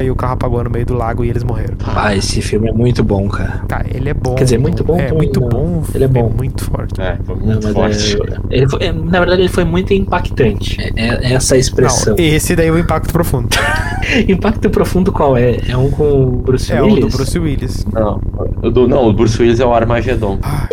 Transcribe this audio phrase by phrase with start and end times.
[0.00, 1.76] Aí o carro apagou no meio do lago e eles morreram.
[1.84, 3.62] Ah, esse filme é muito bom, cara.
[3.68, 4.34] Cara, ele é bom.
[4.34, 5.48] Quer dizer, muito bom É também, muito não.
[5.50, 5.82] bom.
[5.94, 6.30] Ele é bom.
[6.34, 6.98] muito forte.
[7.00, 8.32] É, foi Não, muito mas forte.
[8.50, 10.78] é- ele foi- é, na verdade, ele foi muito impactante.
[10.96, 12.16] É, é essa a expressão.
[12.16, 13.48] Não, esse daí é o impacto profundo.
[14.26, 15.58] Impacto profundo qual é?
[15.68, 17.04] É um com o Bruce É o Willis?
[17.12, 17.86] do Bruce Willis.
[17.92, 18.20] Não,
[18.62, 20.38] o do, não, o Bruce Willis é o Armagedon.
[20.38, 20.66] Tá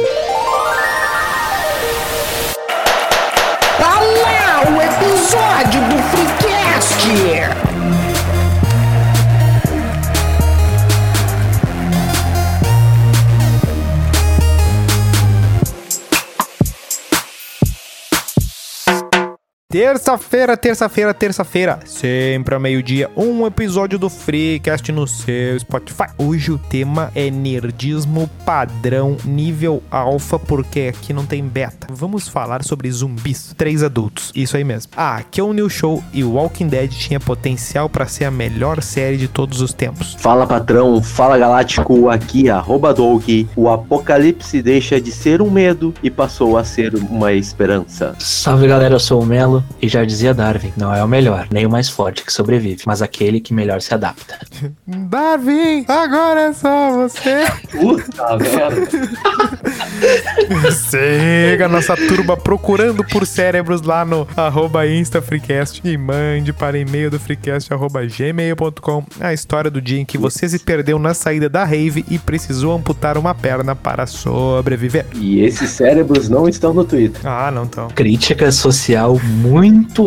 [19.77, 26.07] Terça-feira, terça-feira, terça-feira, sempre ao meio-dia, um episódio do Freecast no seu Spotify.
[26.17, 31.85] Hoje o tema é nerdismo padrão nível alfa, porque aqui não tem beta.
[31.91, 34.93] Vamos falar sobre zumbis, três adultos, isso aí mesmo.
[34.97, 38.81] Ah, que o New Show e o Walking Dead tinha potencial pra ser a melhor
[38.81, 40.15] série de todos os tempos.
[40.17, 43.23] Fala patrão, fala galáctico, aqui arroba Doug.
[43.55, 48.15] O apocalipse deixa de ser um medo e passou a ser uma esperança.
[48.17, 51.65] Salve galera, eu sou o Melo e já dizia Darwin: não é o melhor, nem
[51.65, 54.39] o mais forte que sobrevive, mas aquele que melhor se adapta.
[54.87, 57.45] Darwin, agora é só você.
[57.71, 58.87] Puta merda.
[60.71, 67.09] Siga a nossa turma procurando por cérebros lá no arroba InstaFreecast e mande para e-mail
[67.09, 71.49] do freecast arroba gmail.com a história do dia em que você se perdeu na saída
[71.49, 75.05] da rave e precisou amputar uma perna para sobreviver.
[75.13, 77.21] E esses cérebros não estão no Twitter.
[77.23, 77.89] Ah, não tão.
[77.89, 79.56] Crítica social muito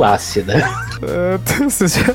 [0.05, 0.65] ácida.
[1.03, 2.15] Ah, Vocês, já-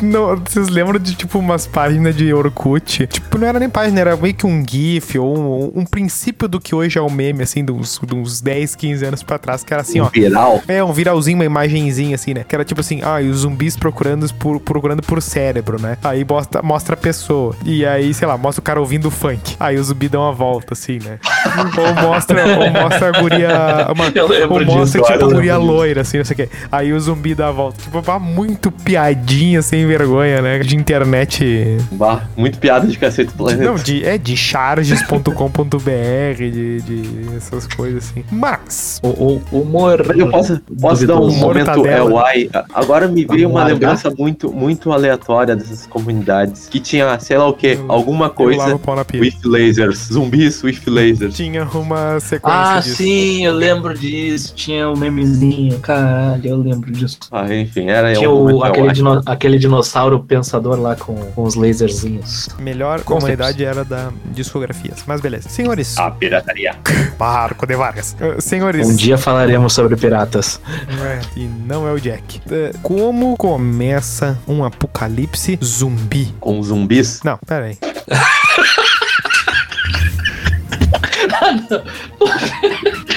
[0.00, 3.06] não, vocês lembram de tipo umas páginas de Orkut?
[3.06, 5.38] Tipo, não era nem página, era meio que um GIF ou
[5.74, 8.74] um, um princípio do que hoje é o meme, assim, de uns, de uns 10,
[8.76, 10.08] 15 anos pra trás, que era assim, ó.
[10.10, 10.62] Viral.
[10.68, 12.44] É, um viralzinho, uma imagenzinha assim, né?
[12.46, 15.96] Que era tipo assim, ah, e os zumbis procurando por, procurando por cérebro, né?
[16.04, 17.56] Aí mostra, mostra a pessoa.
[17.64, 19.56] E aí, sei lá, mostra o cara ouvindo funk.
[19.58, 21.18] Aí o zumbi dá uma volta, assim, né?
[21.78, 23.48] ou mostra, ou mostra a guria.
[23.94, 24.04] Uma,
[24.50, 25.64] ou mostra, disso, tipo, a guria disso.
[25.66, 26.48] loira, assim, não sei o quê.
[26.70, 27.82] Aí o zumbi dá a volta.
[27.82, 30.58] Tipo, pá, muito piadinha sem vergonha, né?
[30.60, 31.78] De internet.
[31.92, 33.64] Bah, muito piada de cacete do planeta.
[33.64, 38.24] Não, de, é de charges.com.br, de, de essas coisas assim.
[38.30, 39.00] Mas.
[39.02, 40.14] O, o humor.
[40.16, 42.10] Eu posso, posso dar um momento é Mortadela.
[42.10, 42.50] o ai.
[42.72, 46.68] Agora me veio uma lembrança muito, muito aleatória dessas comunidades.
[46.68, 48.78] Que tinha, sei lá o que, Eu- alguma coisa
[49.14, 50.08] with lasers.
[50.12, 51.33] Zumbis with lasers.
[51.34, 52.96] Tinha uma sequência Ah, disso.
[52.96, 54.54] sim, eu lembro disso.
[54.54, 55.80] Tinha um memezinho.
[55.80, 57.18] Caralho, eu lembro disso.
[57.32, 62.48] Ah, enfim, era Tinha o, aquele, dino- aquele dinossauro pensador lá com, com os laserzinhos.
[62.60, 65.02] Melhor Com comunidade era da discografias.
[65.06, 65.48] Mas beleza.
[65.48, 66.76] Senhores, A pirataria.
[67.18, 68.16] Barco de Vargas.
[68.20, 70.60] Eh, Senhores, Um dia falaremos sobre piratas.
[71.04, 72.40] é, e não é o Jack.
[72.50, 76.32] Eh, Como começa um apocalipse zumbi?
[76.38, 77.20] Com zumbis.
[77.24, 77.72] Não, pera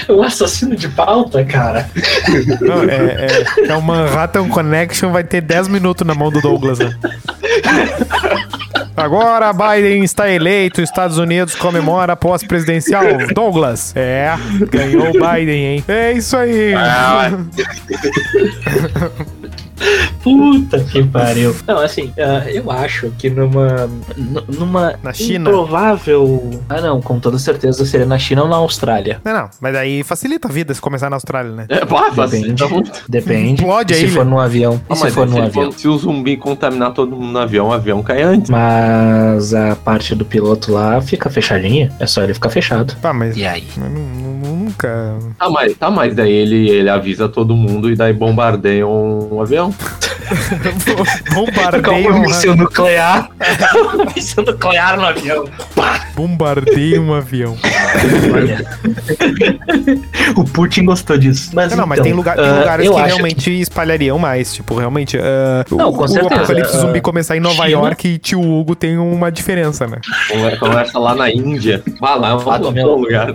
[0.09, 1.89] O assassino de pauta, cara.
[2.61, 6.77] Não, é, é, é o Manhattan Connection, vai ter 10 minutos na mão do Douglas,
[6.79, 6.95] né?
[8.95, 13.03] Agora Biden está eleito, Estados Unidos comemora a pós-presidencial.
[13.33, 14.33] Douglas, é,
[14.71, 15.83] ganhou o Biden, hein?
[15.87, 16.73] É isso aí.
[20.23, 21.55] Puta que pariu.
[21.67, 23.89] Não, assim, ah, eu acho que numa.
[24.47, 24.95] numa.
[25.03, 25.49] Na China?
[25.49, 26.61] Improvável.
[26.69, 29.21] Ah, não, com toda certeza seria na China ou na Austrália.
[29.23, 31.65] Não, não, mas aí facilita a vida se começar na Austrália, né?
[31.69, 33.03] É, facilita muito.
[33.07, 33.61] Depende.
[33.61, 34.81] Explode E a se for num avião.
[34.89, 35.71] Ah, se mas for num for- avião.
[35.71, 38.49] se o zumbi contaminar todo mundo no avião, o avião cai antes.
[38.49, 41.91] Mas a parte do piloto lá fica fechadinha.
[41.99, 42.95] É só ele ficar fechado.
[43.01, 43.65] Tá, mas E aí?
[43.77, 44.26] nu- nu-
[44.67, 45.19] nunca.
[45.37, 49.73] Tá, mas, tá, mas daí ele, ele avisa todo mundo e daí bombardeia um, avião.
[51.33, 53.29] Bombardeia um uma, míssil nuclear.
[54.15, 55.45] míssil nuclear no avião.
[56.15, 57.57] bombardeia um avião.
[60.35, 61.51] O Putin gostou disso.
[61.53, 64.53] Mas, Não, não, mas então, tem, lugar, tem ah, lugares eu que realmente espalhariam mais.
[64.53, 65.17] Tipo, realmente.
[65.17, 68.17] ah, Não, o, com o certeza, apocalipse ah, zumbi começar em Nova China- York e
[68.17, 69.97] tio Hugo tem uma diferença, né?
[70.59, 71.81] Conversa lá na Índia.
[71.99, 72.95] Vai lá, é Ah, bom meu.
[72.95, 73.33] lugar.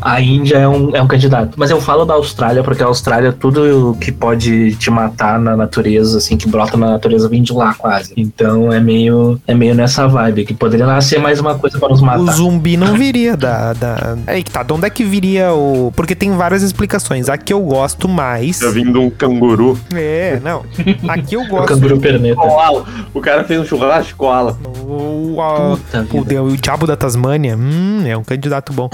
[0.00, 1.54] A Índia é um, é um candidato.
[1.56, 6.18] Mas eu falo da Austrália porque a Austrália, tudo que pode te matar na natureza,
[6.18, 8.12] assim, que brota na natureza, vem de lá quase.
[8.16, 12.00] Então é meio, é meio nessa vibe, que poderia nascer mais uma coisa para nos
[12.00, 12.32] O matar.
[12.32, 15.92] zumbi não viria da, da da- Aí que tá, de onde é que viria o.
[15.94, 17.28] Porque tem várias explicações.
[17.28, 18.58] A que eu gosto mais.
[18.58, 19.78] Tá vindo um canguru.
[19.94, 20.64] É, não.
[21.08, 21.68] Aqui eu O gosto.
[21.68, 22.36] canguru perneta.
[22.40, 22.84] Koala.
[23.14, 24.58] O cara fez um churrasco koala.
[24.86, 25.74] O, a-
[26.12, 28.88] o, o Diabo da Tasmânia, hum, é um candidato bom.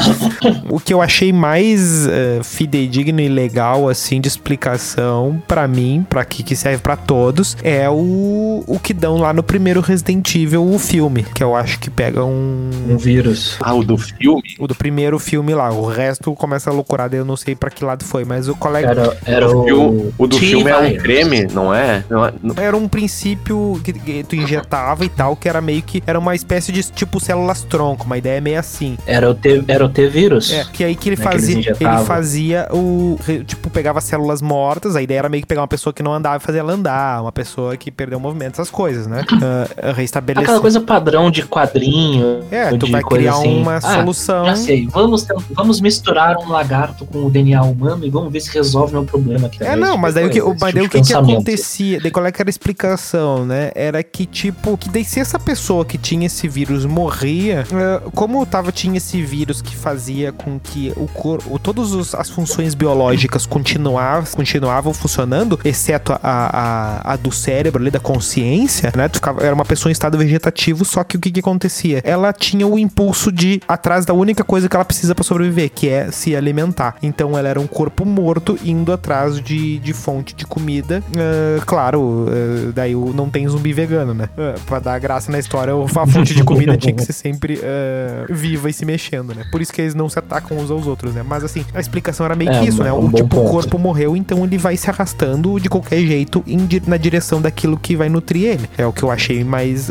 [0.71, 6.25] o que eu achei mais eh, fidedigno e legal, assim, de explicação pra mim, pra
[6.25, 10.65] que, que serve pra todos, é o, o que dão lá no primeiro Resident Evil,
[10.69, 12.71] o filme, que eu acho que pega um...
[12.89, 13.57] Um vírus.
[13.61, 14.43] Ah, o do filme?
[14.59, 17.83] O do primeiro filme lá, o resto começa a loucurada, eu não sei pra que
[17.83, 18.91] lado foi, mas o colega...
[18.91, 20.27] Era, era o, o.
[20.27, 22.05] do filme é um creme, não é?
[22.11, 25.81] Não é- não- Era um princípio que, que tu injetava e tal, que era meio
[25.81, 26.03] que.
[26.07, 28.99] Era uma espécie de tipo células tronco, uma ideia meio assim.
[29.07, 30.53] Era o T, era o T-Vírus.
[30.53, 31.59] É, que aí que ele Né, que fazia.
[31.59, 31.97] injetavam.
[31.99, 33.19] Ele fazia o.
[33.47, 34.97] Tipo, pegava células mortas.
[34.97, 37.23] A ideia era meio que pegar uma pessoa que não andava e fazer ela andar.
[37.23, 39.25] Uma pessoa que perdeu o movimento, essas coisas, né?
[39.83, 40.45] Ah, restabelecer.
[40.45, 42.41] Aquela coisa padrão de quadrinho.
[42.51, 43.61] É, tu vai criar assim.
[43.61, 44.45] uma Ah, solução.
[44.47, 48.53] Já sei, vamos, vamos misturar um lagarto com o DNA humano e vamos ver se
[48.53, 49.63] resolve meu problema aqui.
[49.63, 52.01] É, não, mas daí o que, o- mas daí o que, que acontecia?
[52.01, 53.71] Daí qual é que era a explicação, né?
[53.75, 58.45] Era que, tipo, que daí se essa pessoa que tinha esse vírus morria, eh, como
[58.47, 64.25] tava, tinha esse vírus que fazia com que o corpo, todas as funções biológicas continuavam,
[64.35, 69.09] continuavam funcionando, exceto a, a, a do cérebro ali, da consciência, né?
[69.09, 72.01] Tu ficava, era uma pessoa em estado vegetativo, só que o que que acontecia?
[72.05, 75.71] Ela tinha o impulso de ir atrás da única coisa que ela precisa pra sobreviver,
[75.71, 76.97] que é se alimentar.
[77.03, 81.03] Então ela era um corpo morto indo atrás de, de fonte de comida.
[81.17, 84.29] Ah, claro, ah, daí o- não tem zumbi vegano, né?
[84.39, 87.61] Ah, pra dar graça na história, o- a fonte de comida tinha que ser sempre
[87.63, 89.45] ah, viva e se mexendo, né?
[89.51, 91.23] Por isso que eles não se atacam uns aos outros, né?
[91.27, 92.93] Mas assim, a explicação era meio É, que isso, um- né?
[92.93, 93.51] um O bom tipo, o ponto.
[93.51, 97.95] corpo morreu, então ele vai se arrastando de qualquer jeito em na direção daquilo que
[97.95, 98.69] vai nutrir ele.
[98.77, 99.89] É o que eu achei mais.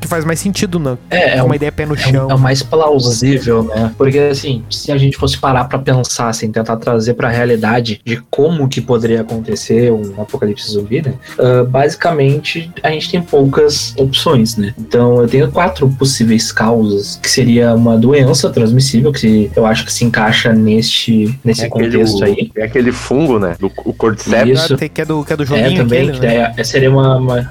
[0.00, 0.96] que faz mais sentido, né?
[1.10, 2.26] É, é uma um- ideia pé no É chão.
[2.28, 3.31] o, é o mais plausível,
[3.74, 3.92] né?
[3.96, 8.22] Porque assim, se a gente fosse parar pra pensar, assim, tentar trazer pra realidade de
[8.30, 11.14] como que poderia acontecer um apocalipse zumbi, né?
[11.38, 14.74] Ah, basicamente, a gente tem poucas opções, né?
[14.78, 19.92] Então, eu tenho quatro possíveis causas, que seria uma doença transmissível, que eu acho que
[19.92, 22.50] se encaixa neste, nesse É aquele, contexto aí.
[22.56, 23.56] é aquele fungo, né?
[23.58, 24.64] Do, o cordyceps.
[24.64, 24.76] Isso.
[24.76, 26.52] Que é do, que é do É, joguinho também, aquele, que né?
[26.56, 27.50] daí seria uma, uma-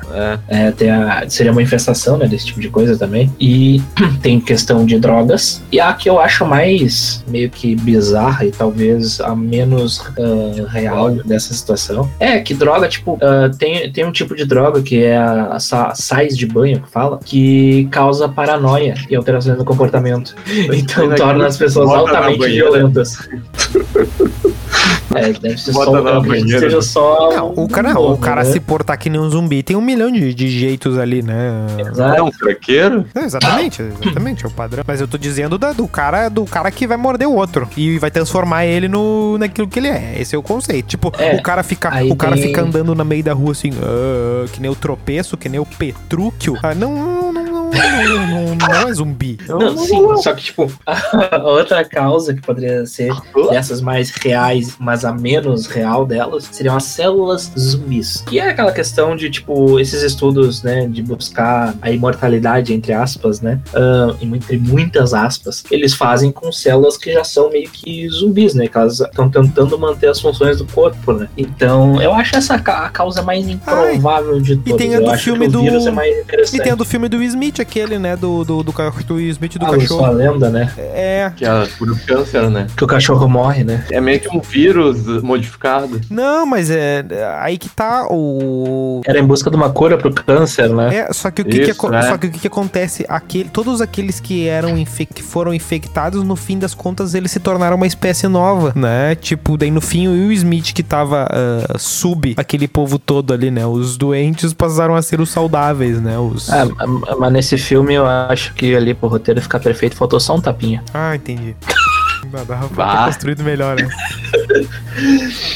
[0.49, 0.73] É.
[0.81, 3.31] é, a- seria uma infestação, né, desse tipo de coisa também.
[3.39, 3.81] E
[4.21, 5.61] tem questão de drogas.
[5.71, 11.11] E a que eu acho mais meio que bizarra e talvez a menos ah, real
[11.11, 15.15] dessa situação é que droga, tipo, ah, tem, tem um tipo de droga que é
[15.17, 20.35] a, a sa- sais de banho, que fala, que causa paranoia e alterações no comportamento.
[20.73, 23.17] Então Mas torna as pessoas altamente violentas.
[25.13, 26.59] É, deve ser Bota só, na banheira.
[26.59, 28.49] seja só Não, o um cara, nome, o cara né?
[28.51, 31.67] se portar que nem um zumbi tem um milhão de, de jeitos ali, né?
[31.77, 32.15] Exato.
[32.17, 33.05] É um craqueiro?
[33.13, 34.85] É, exatamente, exatamente, é o padrão.
[34.87, 37.99] Mas eu tô dizendo da- do cara do cara que vai morder o outro e
[37.99, 40.15] vai transformar ele no naquilo que ele é.
[40.17, 40.87] Esse é o conceito.
[40.87, 43.71] Tipo, É, o cara fica, o cara tem- fica andando na meio da rua assim,
[43.83, 46.57] ah, que nem o tropeço, que nem o Petrúquio.
[46.63, 47.40] Ah, não, não,
[47.89, 49.37] não, não, é zumbi.
[49.47, 53.11] Não, sim, só que, tipo, a outra causa que poderia ser
[53.49, 58.23] dessas mais reais, mas a menos real delas, seriam as células zumbis.
[58.27, 63.41] Que é aquela questão de, tipo, esses estudos, né, de buscar a imortalidade, entre aspas,
[63.41, 68.53] né, ah, entre muitas aspas, eles fazem com células que já são meio que zumbis,
[68.53, 71.27] né, que elas estão tentando manter as funções do corpo, né.
[71.37, 74.77] Então, eu acho essa a causa mais improvável de todas.
[74.77, 76.15] tem a do filme do- é mais
[76.53, 78.17] E tem a do filme do Smith, aquele, né?
[78.17, 78.73] Do, do, do,
[79.11, 80.11] Will Smith do Ah, sou a cachorro.
[80.11, 80.71] lenda, né?
[80.77, 81.31] É.
[81.35, 82.67] Que é por câncer, né?
[82.75, 83.85] Que o cachorro morre, né?
[83.89, 86.01] É meio que um vírus modificado.
[86.09, 87.05] Não, mas é.
[87.39, 89.01] Aí que tá o.
[89.05, 90.95] Era em busca de uma cura pro câncer, né?
[90.95, 92.01] É, só que o que, que, Isso, aco- é.
[92.03, 93.05] só que, o que, que acontece?
[93.07, 97.39] Aquele, todos aqueles que eram infec- que foram infectados, no fim das contas, eles se
[97.39, 99.15] tornaram uma espécie nova, né?
[99.15, 103.49] Tipo, daí no fim o Will Smith que tava ah, sub aquele povo todo ali,
[103.49, 103.65] né?
[103.65, 106.17] Os doentes passaram a ser os saudáveis, né?
[106.17, 106.49] Os...
[106.49, 110.41] Ma- mas nesse filme eu acho que ali pro roteiro ficar perfeito faltou só um
[110.41, 110.83] tapinha.
[110.93, 111.55] Ah, entendi.
[112.31, 113.89] Não, dava pra ter construído melhor, né?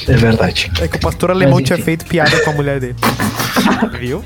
[0.08, 0.72] É verdade.
[0.80, 2.96] É que o pastor alemão tinha feito piada com a mulher dele.
[4.00, 4.24] Viu?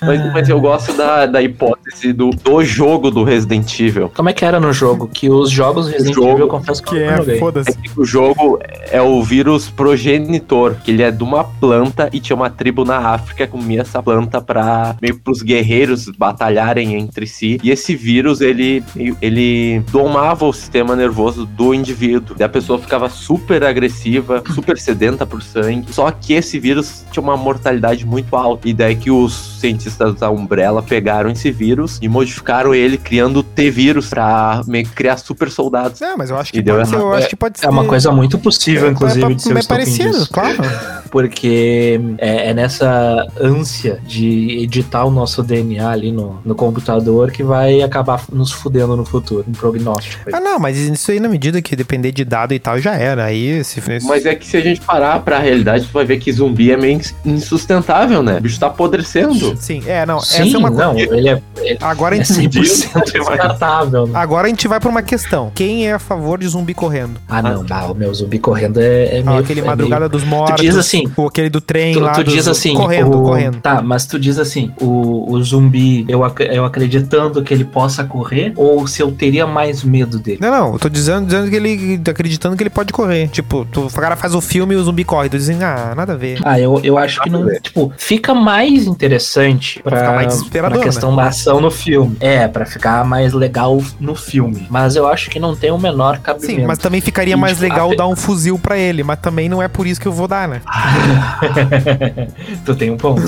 [0.00, 4.10] Mas, mas eu gosto da, da hipótese do, do jogo do Resident Evil.
[4.14, 5.08] Como é que era no jogo?
[5.08, 7.36] Que os jogos Resident jogo Evil eu confesso que, Que eu não é.
[7.36, 7.72] É foda-se.
[7.76, 8.58] que o jogo
[8.90, 12.98] é o vírus progenitor, que ele é de uma planta e tinha uma tribo na
[12.98, 17.58] África que comia essa planta para meio pros guerreiros batalharem entre si.
[17.62, 18.82] E esse vírus, ele,
[19.20, 19.43] ele
[19.90, 22.36] domava o sistema nervoso do indivíduo.
[22.38, 25.92] E a pessoa ficava super agressiva, super sedenta por sangue.
[25.92, 28.68] Só que esse vírus tinha uma mortalidade muito alta.
[28.68, 33.42] E daí que os cientistas da Umbrella pegaram esse vírus e modificaram ele, criando o
[33.42, 36.02] T-vírus pra meio que criar super soldados.
[36.02, 37.14] É, mas eu acho que deu pode ser, eu errado.
[37.14, 37.66] acho que pode ser.
[37.66, 40.30] É uma coisa muito possível, inclusive, é, de ser é parecido, disso.
[40.32, 40.58] claro.
[41.10, 47.42] Porque é, é nessa ânsia de editar o nosso DNA ali no, no computador que
[47.42, 49.33] vai acabar nos fudendo no futuro.
[49.48, 50.22] Um prognóstico.
[50.26, 50.32] aí.
[50.34, 53.24] Ah, não, mas isso aí na medida que depender de dado e tal, já era.
[53.24, 56.30] Aí, se Mas é que se a gente parar pra realidade, tu vai ver que
[56.32, 58.38] zumbi é meio insustentável, né?
[58.38, 59.56] O bicho tá apodrecendo.
[59.56, 60.20] Sim, é, não.
[60.20, 60.84] Sim, essa é uma coisa.
[60.86, 62.58] não, ele é, ele Agora a é gente.
[62.58, 64.06] 100% descartável.
[64.08, 64.12] né?
[64.18, 65.50] Agora a gente vai pra uma questão.
[65.54, 67.20] Quem é a favor de zumbi correndo?
[67.28, 69.38] Ah, não, bah, o meu zumbi correndo é, é Ah, meio...
[69.40, 70.60] aquele é Madrugada dos Mortos.
[70.60, 72.12] diz assim, Ou aquele do trem meio- lá.
[72.12, 73.60] Tu, tu diz assim, Correndo, o- correndo.
[73.60, 78.04] Tá, mas tu diz assim, o, o zumbi, eu, ac- eu acreditando que ele possa
[78.04, 80.38] correr, ou se eu teria mais medo dele?
[80.40, 82.00] Não, não, eu tô dizendo, dizendo que ele.
[82.08, 83.28] acreditando que ele pode correr.
[83.28, 85.28] Tipo, tu, o cara faz o filme e o zumbi corre.
[85.28, 86.38] Tu dizem, ah, nada a ver.
[86.44, 87.48] Ah, eu, eu acho que não.
[87.60, 92.16] Tipo, fica mais interessante pra, ficar mais desesperador, pra questão da ação no filme.
[92.20, 94.66] É, pra ficar mais legal no filme.
[94.68, 96.60] Mas eu acho que não tem o menor cabimento.
[96.60, 99.18] Sim, mas também ficaria E, mais tipo, legal a- dar um fuzil pra ele, mas
[99.20, 100.60] também não é por isso que eu vou dar, né?
[102.64, 103.22] tu tem um ponto.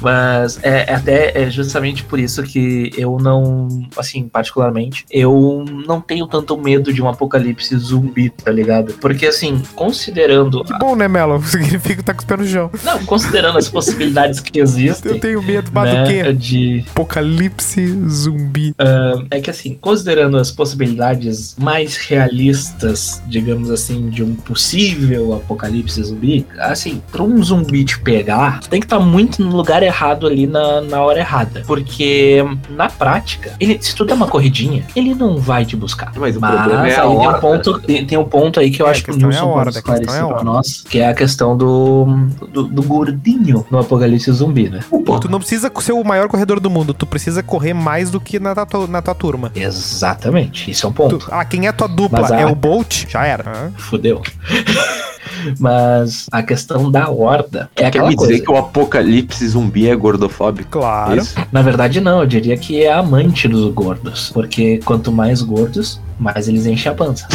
[0.00, 5.29] Mas é, é até é justamente por isso que eu não, assim, particularmente, eu
[5.86, 8.94] não tenho tanto medo de um apocalipse zumbi, tá ligado?
[8.94, 10.64] Porque assim, considerando.
[10.64, 11.42] Que bom, né, Melo?
[11.44, 12.70] Significa que tá com os pés no chão.
[12.84, 15.12] Não, considerando as possibilidades que existem.
[15.12, 16.32] Eu tenho medo, mas né, do quê?
[16.32, 16.84] De.
[16.90, 18.74] Apocalipse zumbi.
[19.30, 26.46] É que assim, considerando as possibilidades mais realistas, digamos assim, de um possível apocalipse zumbi,
[26.58, 30.80] assim, pra um zumbi te pegar, tem que estar muito no lugar errado ali na,
[30.80, 31.62] na hora errada.
[31.66, 36.12] Porque, na prática, ele, se tu der uma corridinha, ele não vai te buscar.
[36.16, 38.70] Mas o Mas problema é a aí tem um, ponto, tem, tem um ponto aí
[38.70, 40.84] que eu É, acho que o questão é Nilson pode questão é esclarecer pra nós,
[40.88, 42.06] que é a questão do,
[42.52, 44.80] do, do gordinho no apocalipse zumbi, né?
[45.20, 48.40] Tu não precisa ser o maior corredor do mundo, tu precisa correr mais do que
[48.40, 49.52] na tua, na tua turma.
[49.54, 51.18] Exatamente, isso é um ponto.
[51.18, 52.26] Tu- ah, quem é tua dupla?
[52.34, 53.06] A- É o Bolt?
[53.08, 53.44] Já era.
[53.48, 53.70] Hã?
[53.76, 54.22] Fudeu.
[55.58, 58.32] Mas a questão da horda é Quer aquela me coisa.
[58.32, 60.70] dizer que o apocalipse zumbi é gordofóbico?
[60.70, 61.16] Claro.
[61.20, 61.34] Isso?
[61.52, 62.20] Na verdade, não.
[62.20, 64.30] Eu diria que é amante dos gordos.
[64.32, 67.26] Porque quanto mais gordos, mais eles enchem a pança.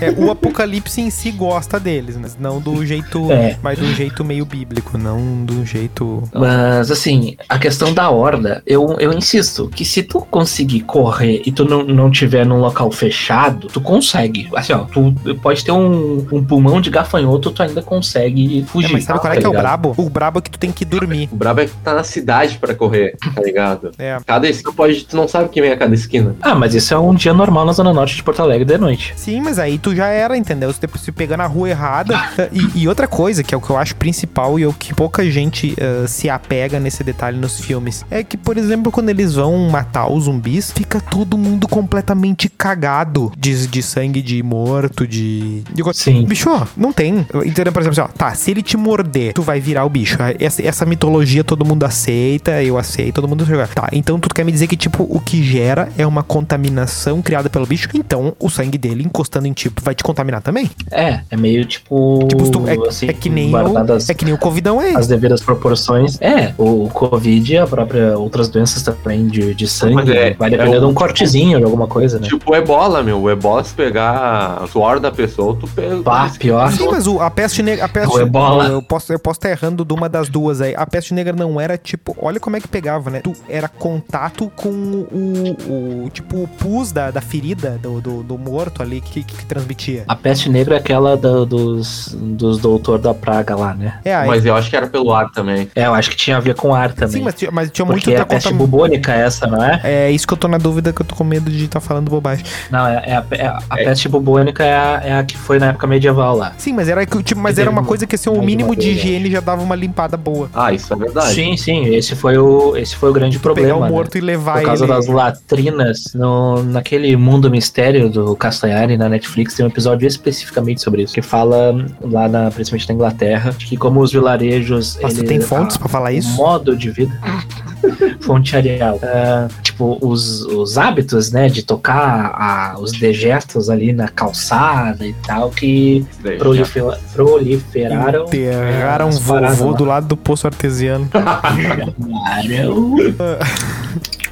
[0.00, 3.30] É, o Apocalipse em si gosta deles, mas não do jeito.
[3.30, 3.56] É.
[3.62, 6.22] Mas do jeito meio bíblico, não do jeito.
[6.32, 11.52] Mas, assim, a questão da horda, eu, eu insisto que se tu conseguir correr e
[11.52, 14.48] tu não, não tiver num local fechado, tu consegue.
[14.54, 18.92] Assim, ó, tu pode ter um, um pulmão de gafanhoto, tu ainda consegue É, fugir.
[18.92, 19.94] mas sabe qual é tá que é o brabo?
[19.96, 21.28] O brabo é que tu tem que dormir.
[21.32, 23.92] O brabo é que tu tá na cidade pra correr, tá ligado?
[23.98, 24.18] É.
[24.26, 25.04] Cada esquina pode.
[25.04, 26.34] Tu não sabe quem é cada esquina.
[26.42, 29.14] Ah, mas isso é um dia normal na Zona Norte de Porto Alegre de noite.
[29.16, 30.72] Sim, mas aí tu já era, entendeu?
[30.72, 32.18] Se depois se pegar na rua errada.
[32.50, 34.94] e, e outra coisa, que é o que eu acho principal e é o que
[34.94, 39.34] pouca gente eh, se apega nesse detalhe nos filmes, é que, por exemplo, quando eles
[39.34, 45.62] vão matar os zumbis, fica todo mundo completamente cagado de, de sangue de morto, de.
[45.74, 45.82] de...
[45.92, 46.24] Sim.
[46.24, 47.26] Bicho, ó, não tem.
[47.44, 47.72] Entendeu?
[47.72, 50.16] Por exemplo, assim, ó, tá, se ele te morder, tu vai virar o bicho.
[50.40, 53.66] Essa, essa mitologia todo mundo aceita, eu aceito, todo mundo joga.
[53.66, 57.50] Tá, então tu quer me dizer que, tipo, o que gera é uma contaminação criada
[57.50, 60.70] pelo bicho, então o sangue dele encostando em ti vai te contaminar também?
[60.90, 62.26] É, é meio tipo.
[62.28, 63.78] Tipo, tu- é, assim, é que nem o,
[64.08, 64.94] é que nem o Covidão é.
[64.94, 66.18] as devidas proporções.
[66.20, 69.94] É, o Covid e a própria outras doenças também de, de sangue.
[69.94, 72.26] Mas é- vai depender é de um cortezinho de alguma coisa, né?
[72.26, 73.20] Tipo o ebola, meu.
[73.20, 76.02] O ebola, se pegar o suor da pessoa, tu pega.
[76.02, 76.70] Pá, pior.
[76.72, 77.84] Sim, mas o- a peste negra.
[77.84, 78.66] A peste, O ebola.
[78.66, 80.74] Eu posso eu posso estar errando de uma das duas aí.
[80.76, 82.16] A peste negra não era tipo.
[82.20, 83.20] Olha como é que pegava, né?
[83.20, 86.04] Tu era contato com o.
[86.04, 89.46] o tipo, o pus da, da ferida do, do, do morto ali que, que, que
[89.64, 90.04] transmitia.
[90.06, 93.98] A peste negra é aquela da- dos, dos doutor da praga lá, né?
[94.04, 94.28] É, aí.
[94.28, 95.68] Mas eu acho que era pelo ar também.
[95.74, 97.12] É, eu acho que tinha a ver com ar também.
[97.18, 99.80] Sim, mas tinha, mas tinha muito Porque é a peste contam- bubônica essa, não é?
[99.82, 102.10] É isso que eu tô na dúvida, que eu tô com medo de estar falando
[102.10, 102.44] bobagem.
[102.70, 103.84] Não, é, é a, é a- a É.
[103.84, 106.52] peste bubônica é a, é a que foi na época medieval lá.
[106.58, 109.30] Sim, mas era, que, tipo, mas era uma coisa que assim, o mínimo de higiene
[109.30, 110.48] já dava uma limpada boa.
[110.54, 111.34] Ah, isso é verdade.
[111.34, 113.78] Sim, sim, esse foi o, esse foi o grande Pegar problema.
[113.78, 113.88] o né?
[113.90, 114.92] morto e levar Por causa ele.
[114.92, 121.02] das latrinas no, naquele mundo mistério do Castanhari na Netflix, tem um episódio especificamente sobre
[121.02, 124.98] isso, que fala lá na, principalmente na Inglaterra, de que como os vilarejos.
[125.00, 126.30] Nossa, ele- tem fontes a- pra falar isso?
[126.36, 127.12] modo de vida.
[128.20, 128.98] Fonte Arial.
[129.02, 135.12] Ah, tipo, os, os hábitos, né, de tocar a- os dejetos ali na calçada e
[135.26, 136.06] tal, que
[136.38, 138.24] prolifer- proliferaram.
[138.24, 139.76] Enterraram paradas vovô lá.
[139.76, 141.08] do lado do poço artesiano.
[141.14, 142.94] Claro.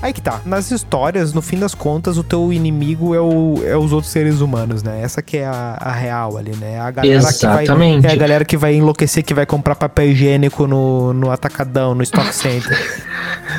[0.00, 0.40] Aí que tá.
[0.44, 4.40] Nas histórias, no fim das contas, o teu inimigo é, o, é os outros seres
[4.40, 5.00] humanos, né?
[5.02, 6.78] Essa que é a, a real ali, né?
[6.78, 7.66] A galera Exatamente.
[7.66, 8.12] que vai.
[8.12, 12.02] É a galera que vai enlouquecer, que vai comprar papel higiênico no, no atacadão, no
[12.02, 12.78] stock center.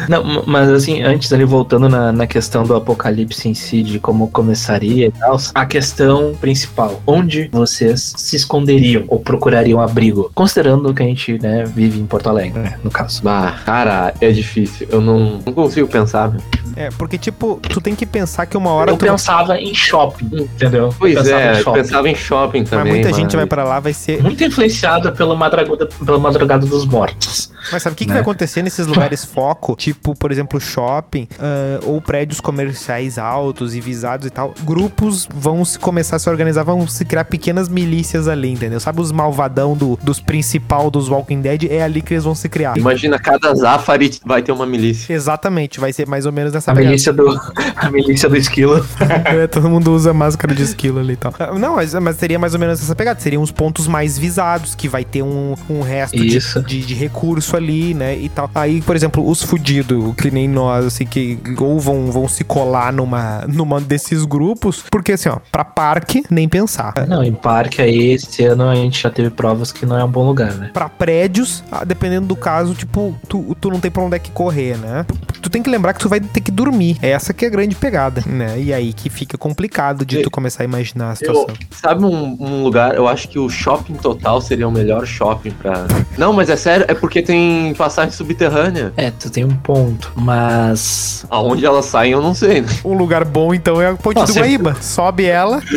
[0.08, 4.28] Não, mas assim, antes ali voltando na, na questão do apocalipse em si, de como
[4.30, 10.32] começaria e tal, a questão principal, onde vocês se esconderiam ou procurariam abrigo?
[10.34, 13.22] Considerando que a gente, né, vive em Porto Alegre, né, no caso.
[13.24, 14.88] Bah, cara, é difícil.
[14.92, 16.30] Eu não, não consigo pensar.
[16.32, 16.42] meu.
[16.76, 19.06] é, porque, tipo, tu tem que pensar que uma hora Eu tu.
[19.06, 20.94] pensava em shopping, entendeu?
[20.98, 21.82] Pois pensava é, em eu shopping.
[21.82, 22.94] pensava em shopping Mas também.
[22.94, 24.22] muita gente vai mas- pra lá, vai ser.
[24.24, 27.52] Muito influenciado pela madrugada, pela madrugada dos mortos.
[27.72, 28.16] Mas sabe o que, que Né?
[28.16, 29.59] vai acontecer nesses lugares foco?
[29.76, 34.54] Tipo, por exemplo, shopping ah, ou prédios comerciais altos e visados e tal.
[34.64, 38.80] Grupos vão se começar a se organizar, vão se criar pequenas milícias ali, entendeu?
[38.80, 41.66] Sabe os malvadão do, dos principal dos Walking Dead?
[41.70, 42.78] É ali que eles vão se criar.
[42.78, 45.14] Imagina, cada Zafari vai ter uma milícia.
[45.14, 47.28] Exatamente, vai ser mais ou menos essa A milícia do,
[47.76, 48.86] a milícia do esquilo.
[49.26, 51.34] É, todo mundo usa máscara de esquilo ali e tal.
[51.40, 53.20] Ah, Não, mas, mas seria mais ou menos essa pegada.
[53.20, 57.56] Seriam os pontos mais visados, que vai ter um, um resto de, de, de recurso
[57.56, 58.18] ali, né?
[58.18, 58.50] E tal.
[58.56, 62.94] Aí, por exemplo, os fudidos, que nem nós, assim, que ou vão, vão se colar
[62.94, 66.94] numa, numa desses grupos, porque assim, ó, pra parque, nem pensar.
[67.08, 70.10] Não, em parque aí, esse ano a gente já teve provas que não é um
[70.10, 70.70] bom lugar, né?
[70.72, 74.30] Pra prédios, ah, dependendo do caso, tipo, tu, tu não tem pra onde é que
[74.30, 75.06] correr, né?
[75.42, 76.98] Tu tem que lembrar que tu vai ter que dormir.
[77.02, 78.60] Essa que é a grande pegada, né?
[78.60, 81.48] E aí que fica complicado de tu começar a imaginar a situação.
[81.50, 85.52] Eu, sabe um, um lugar, eu acho que o shopping total seria o melhor shopping
[85.52, 85.86] pra.
[86.18, 88.94] Não, mas é sério, é porque tem passagem subterrânea.
[88.96, 91.26] É, tu tem um ponto, mas.
[91.30, 92.68] Aonde elas saem, eu não sei, né?
[92.84, 94.76] Um lugar bom, então, é a Ponte Nossa, do Guaíba.
[94.82, 95.62] Sobe ela,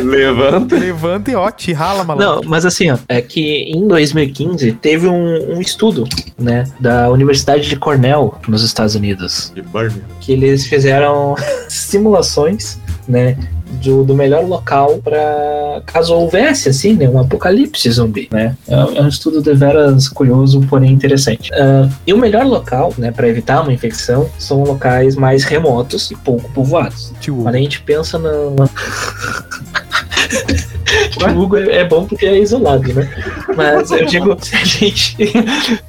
[0.00, 0.78] Levanta.
[0.78, 2.24] levanta e ó, te rala, maluco.
[2.24, 6.04] Não, mas assim, ó, é que em 2015 teve um, um estudo,
[6.38, 9.94] né, da Universidade de Cornell, nos Estados Unidos, De Burn.
[10.20, 11.34] que eles fizeram
[11.68, 13.36] simulações, né,
[13.72, 18.56] do, do melhor local para caso houvesse, assim, né, um apocalipse zumbi, né.
[18.68, 21.50] É, é um estudo deveras curioso, porém interessante.
[21.54, 26.16] Ah, e o melhor local, né, para evitar uma infecção são locais mais remotos e
[26.16, 27.12] pouco povoados.
[27.24, 28.30] Quando a gente pensa na.
[31.34, 33.08] O Hugo é é bom porque é isolado, né?
[33.56, 35.16] Mas eu digo, se a gente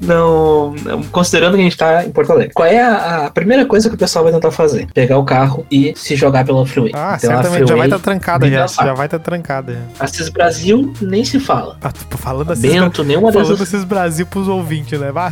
[0.00, 0.74] não.
[1.10, 3.94] Considerando que a gente tá em Porto Alegre, qual é a, a primeira coisa que
[3.94, 4.86] o pessoal vai tentar fazer?
[4.92, 6.92] Pegar o carro e se jogar pela freeway.
[6.94, 8.60] Ah, Então, certamente já vai estar trancada Vem já.
[8.62, 8.86] dançar.
[8.86, 9.72] Já vai estar trancada.
[9.74, 10.04] já.
[10.04, 11.76] Assis Brasil nem se fala.
[11.82, 12.68] Ah, tipo, falando assim.
[12.68, 13.68] Bento, nenhuma Falando dessas.
[13.74, 15.12] esses Brasil pros ouvintes, né?
[15.14, 15.30] Ah,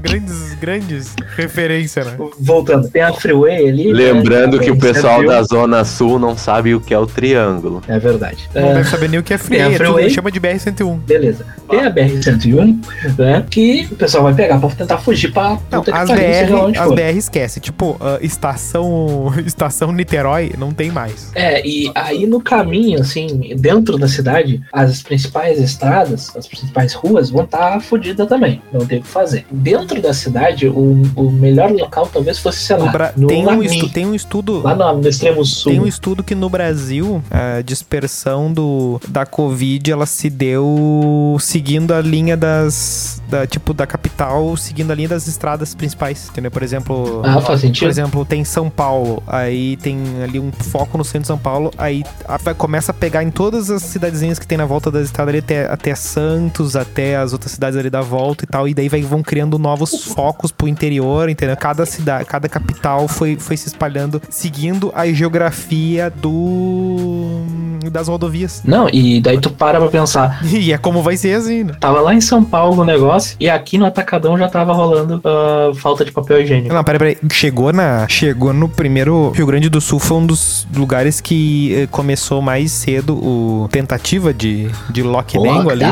[0.00, 2.16] grandes, grandes referência, né?
[2.40, 3.92] Voltando, tem a freeway ali.
[3.92, 4.64] Lembrando né?
[4.64, 7.82] que o pessoal da Zona Sul não sabe o que é o triângulo.
[7.88, 8.48] É verdade.
[8.54, 10.10] Não É, deve saber nem o que é a é freeway.
[10.10, 10.98] chama de BR-101.
[11.00, 11.44] Beleza.
[11.68, 12.78] Tem a BR-101,
[13.18, 13.44] né?
[13.50, 16.94] Que o pessoal vai pegar pra tentar fugir pra Não, as BR, as for.
[16.94, 17.60] BR esquece.
[17.60, 21.30] Tipo, ah, estação, estação Niterói não tem mais.
[21.34, 27.30] É, e aí no caminho, assim, dentro da cidade, as principais estradas, as principais ruas
[27.30, 28.62] vão estar fodidas também.
[28.72, 29.46] Não tem o que fazer.
[29.50, 33.62] Dentro da cidade, o, o melhor local talvez fosse, sei lá, Bra- no tem, um
[33.62, 34.62] estu- tem um estudo.
[34.62, 35.72] lá no, no extremo sul.
[35.72, 41.92] Tem um estudo que no Brasil a dispersão do, da Covid ela se deu seguindo
[41.92, 43.22] a linha das.
[43.28, 46.28] Da, tipo, da capital, seguindo a linha das estradas principais.
[46.30, 46.50] Entendeu?
[46.50, 47.22] Por exemplo.
[47.24, 47.88] Ah, faz Por sentido.
[47.88, 52.04] exemplo, tem São Paulo, aí tem ali um foco no centro de São Paulo, aí
[52.26, 55.38] a- começa a pegar em todas as cidadezinhas que tem na volta da estrada ali,
[55.38, 59.02] até, até Santos, até as outras cidades ali da volta e tal, e daí vai,
[59.02, 61.56] vão criando novos focos pro interior, entendeu?
[61.56, 67.42] Cada cidade, cada capital foi, foi se espalhando, seguindo a geografia do
[67.90, 68.62] das rodovias.
[68.64, 70.40] Não, e daí tu para pra pensar.
[70.56, 71.74] E é como vai ser assim, né?
[71.78, 75.70] Tava lá em São Paulo o negócio, e aqui no Atacadão já tava rolando ah,
[75.76, 76.74] falta de papel higiênico.
[76.74, 77.18] Não, peraí, peraí.
[77.30, 79.30] Chegou, na, chegou no primeiro.
[79.30, 84.32] Rio Grande do Sul foi um dos lugares que eh, começou mais cedo o tentativa
[84.32, 85.84] de, de lockdown ali.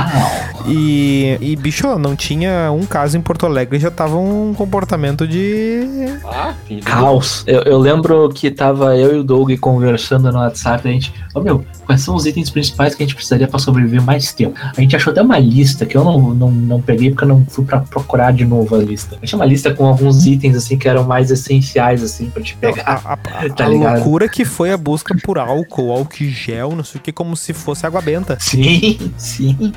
[0.66, 5.84] E, e, bicho, não tinha um caso em Porto Alegre, já tava um comportamento de.
[6.24, 6.82] Ah, filho.
[6.82, 7.44] Caos.
[7.46, 11.40] Eu, eu lembro que tava eu e o Doug conversando no WhatsApp, a gente, ô
[11.40, 14.58] meu, quais são os itens principais que a gente precisaria pra sobreviver mais tempo?
[14.76, 17.44] A gente achou até uma lista que eu não, não, não peguei porque eu não
[17.48, 19.16] fui pra procurar de novo a lista.
[19.16, 22.42] A gente tinha uma lista com alguns itens assim que eram mais essenciais assim pra
[22.42, 22.82] te pegar.
[22.84, 26.82] a, a- a- Tá a loucura que foi a busca por álcool, álcool gel, não
[26.84, 28.36] sei o que, como se fosse água benta.
[28.40, 29.72] Sim, sim.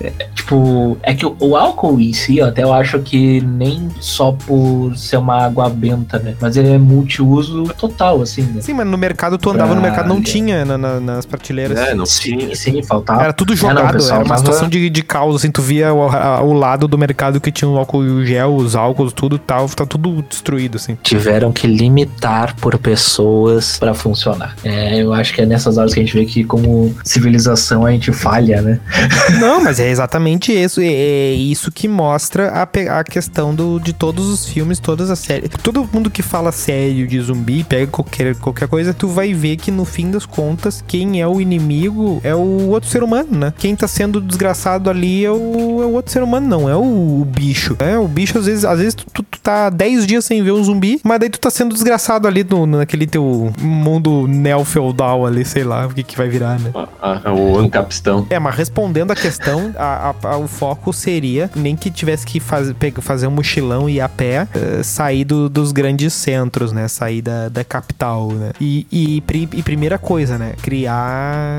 [0.00, 3.88] É, tipo, é que o, o álcool em si, eu até eu acho que nem
[4.00, 6.34] só por ser uma água benta, né?
[6.40, 8.60] Mas ele é multiuso total, assim, né?
[8.60, 11.78] Sim, mas no mercado, tu andava no Pra- mercado, não tinha na- na- nas prateleiras.
[11.78, 13.22] É, não Sim, sim, faltava.
[13.22, 15.92] Era tudo É, não, jogado, pessoal era uma situação de, de caos, assim, tu via
[15.92, 19.68] o, a- o lado do mercado que tinha o álcool gel, os álcools, tudo tal,
[19.68, 20.96] tá tudo destruído, assim.
[21.02, 24.54] Tiveram que limitar por pessoas pra funcionar.
[24.64, 27.90] É, eu acho que é nessas horas que a gente vê que, como civilização, a
[27.92, 28.80] gente falha, né?
[29.40, 30.80] Não, mas é exatamente isso.
[30.80, 32.62] É, é isso que mostra a,
[32.98, 35.50] a questão do, de todos os filmes, todas as séries.
[35.62, 39.70] Todo mundo que fala sério de zumbi, pega qualquer, qualquer coisa, tu vai ver que
[39.70, 43.52] no fim das contas, quem é o inimigo é o outro ser humano, né?
[43.58, 46.68] Quem tá sendo desgraçado ali é o, é o outro ser humano, não.
[46.68, 47.76] É o, o bicho.
[47.78, 50.62] É, o bicho, às vezes, às vezes tu, tu- tá 10 dias sem ver um
[50.62, 55.64] zumbi, mas daí tu tá sendo desgraçado ali no, naquele teu mundo neo-feudal ali, sei
[55.64, 56.70] lá, o que que vai virar, né?
[56.74, 58.26] Ah, ah, o Ancapistão.
[58.30, 62.40] É, mas respondendo a questão, a- a- a- o foco seria nem que tivesse que
[62.40, 66.72] faz, pega- fazer um mochilão e ir a pé, eh, sair do- dos grandes centros,
[66.72, 66.86] né?
[66.88, 68.52] Sair da, da capital, né?
[68.60, 69.22] E, e,
[69.52, 70.54] e primeira coisa, né?
[70.62, 71.58] Criar,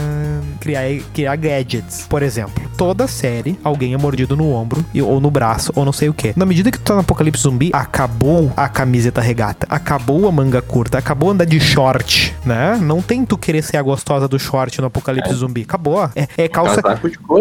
[0.59, 0.81] criar.
[1.13, 2.05] Criar gadgets.
[2.09, 6.09] Por exemplo, toda série, alguém é mordido no ombro, ou no braço, ou não sei
[6.09, 6.33] o que.
[6.35, 10.61] Na medida que tu tá no apocalipse zumbi, acabou a camiseta regata, acabou a manga
[10.61, 12.77] curta, acabou andar de short, né?
[12.81, 15.61] Não tem tu querer ser a gostosa do short no apocalipse zumbi.
[15.61, 16.09] Acabou.
[16.15, 16.81] É, é calça.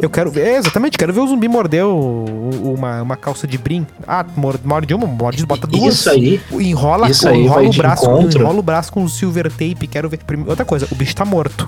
[0.03, 3.57] Eu quero ver, é, exatamente, quero ver o zumbi morder o- uma, uma calça de
[3.59, 3.87] brim.
[4.07, 5.95] Ah, mor- morde uma, morde, bota duas.
[5.95, 8.41] Isso aí, Enrola, isso aí enrola o braço, encontro.
[8.43, 10.21] enrola o braço com silver tape, quero ver.
[10.47, 11.67] Outra coisa, o bicho tá morto.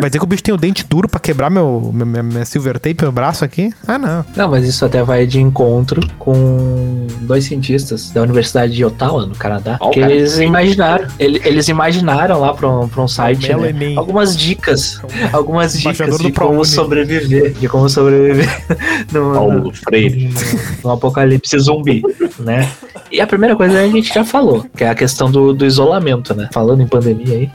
[0.00, 2.78] Vai dizer que o bicho tem o dente duro pra quebrar meu, minha- minha silver
[2.78, 3.72] tape, meu braço aqui?
[3.86, 4.24] Ah, não.
[4.36, 9.34] Não, mas isso até vai de encontro com dois cientistas da Universidade de Ottawa, no
[9.34, 10.12] Canadá, Ó, o que cara.
[10.12, 15.00] eles imaginaram, ele- eles imaginaram lá pra um, pra um site, né, algumas dicas,
[15.32, 18.48] algumas dicas de como sobreviver, de como sobreviver
[19.12, 20.32] no, no, Paulo Freire.
[20.82, 22.02] no apocalipse zumbi,
[22.38, 22.68] né?
[23.10, 26.34] E a primeira coisa a gente já falou, que é a questão do, do isolamento,
[26.34, 26.48] né?
[26.50, 27.50] Falando em pandemia aí,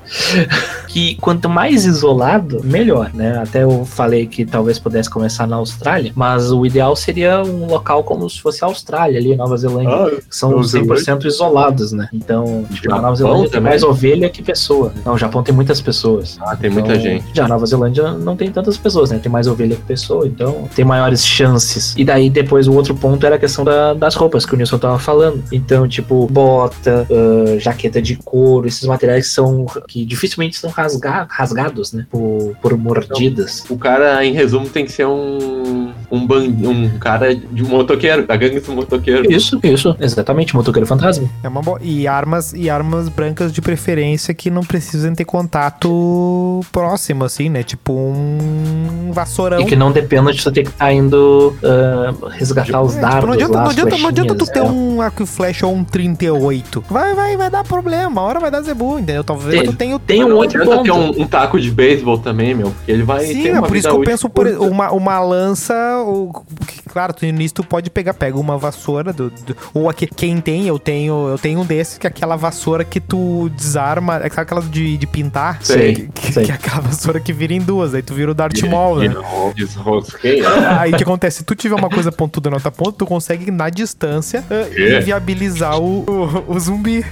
[0.88, 3.40] que quanto mais isolado, melhor, né?
[3.40, 8.04] Até eu falei que talvez pudesse começar na Austrália, mas o ideal seria um local
[8.04, 12.08] como se fosse a Austrália ali, Nova Zelândia, Ah, são Nova 100% isolados, né?
[12.13, 13.69] Então, tipo, a Nova Zelândia tem também?
[13.71, 14.93] mais ovelha que pessoa.
[15.06, 16.38] Não, o Japão tem muitas pessoas.
[16.41, 17.26] ah, tem muita Então, gente.
[17.34, 19.19] Já a Nova Zelândia não tem tantas pessoas, né?
[19.19, 21.93] Tem mais ovelha que pessoa, então tem maiores chances.
[21.97, 24.78] E daí depois o outro ponto era a questão da- das roupas que o Nilson
[24.78, 25.43] tava falando.
[25.52, 31.28] Então, tipo, bota, ah, jaqueta de couro, esses materiais que são que dificilmente são rasga-
[31.30, 32.06] rasgados, né?
[32.10, 33.65] Por, por mordidas.
[33.69, 35.91] O cara, em resumo, tem que ser um.
[36.10, 36.43] Um, ban...
[36.43, 39.32] um cara de um motoqueiro, da gangue do motoqueiro.
[39.32, 41.28] Isso, isso, exatamente, motoqueiro fantasma.
[41.44, 41.80] É uma boa.
[41.82, 47.63] E armas, e armas brancas de preferência que não precisam ter contato próximo, assim, né?
[47.63, 49.60] Tipo um vassourão.
[49.62, 53.20] E que não dependa de você ter que estar indo ah, resgatar os É, dardos.
[53.20, 54.70] tipo, não adianta, lá, não adianta, não adianta tu ter né?
[54.70, 56.84] um arco e flecha ou um 38.
[56.90, 58.08] Vai, vai, vai dar problema.
[58.08, 59.24] Uma hora vai dar zebu, entendeu?
[59.24, 60.00] Talvez Tem- tu tenha.
[60.00, 60.84] Tem Mas um outro adianta ponto.
[60.84, 62.72] ter um, um taco de beisebol também, meu.
[62.72, 65.74] Porque ele vai Sim, ter é por isso que eu penso por uma, uma lança,
[66.68, 70.42] que, claro, tu nisso tu pode pegar, pega uma vassoura do, do- ou aqui, quem
[70.42, 74.30] tem, eu tenho, eu tenho um desses que é aquela vassoura que tu desarma, é
[74.30, 75.60] sabe aquela de, de pintar?
[75.62, 76.46] Sei, que, que- sei.
[76.46, 79.14] que é aquela vassoura que vira em duas, aí tu vira o Darth Maul, né?
[79.56, 80.42] Desrosquei.
[80.80, 81.38] Aí o que acontece?
[81.38, 85.80] Se tu tiver uma coisa pontuda na outra ponta, tu consegue na distância uh, inviabilizar
[85.80, 87.06] o, o, o zumbi.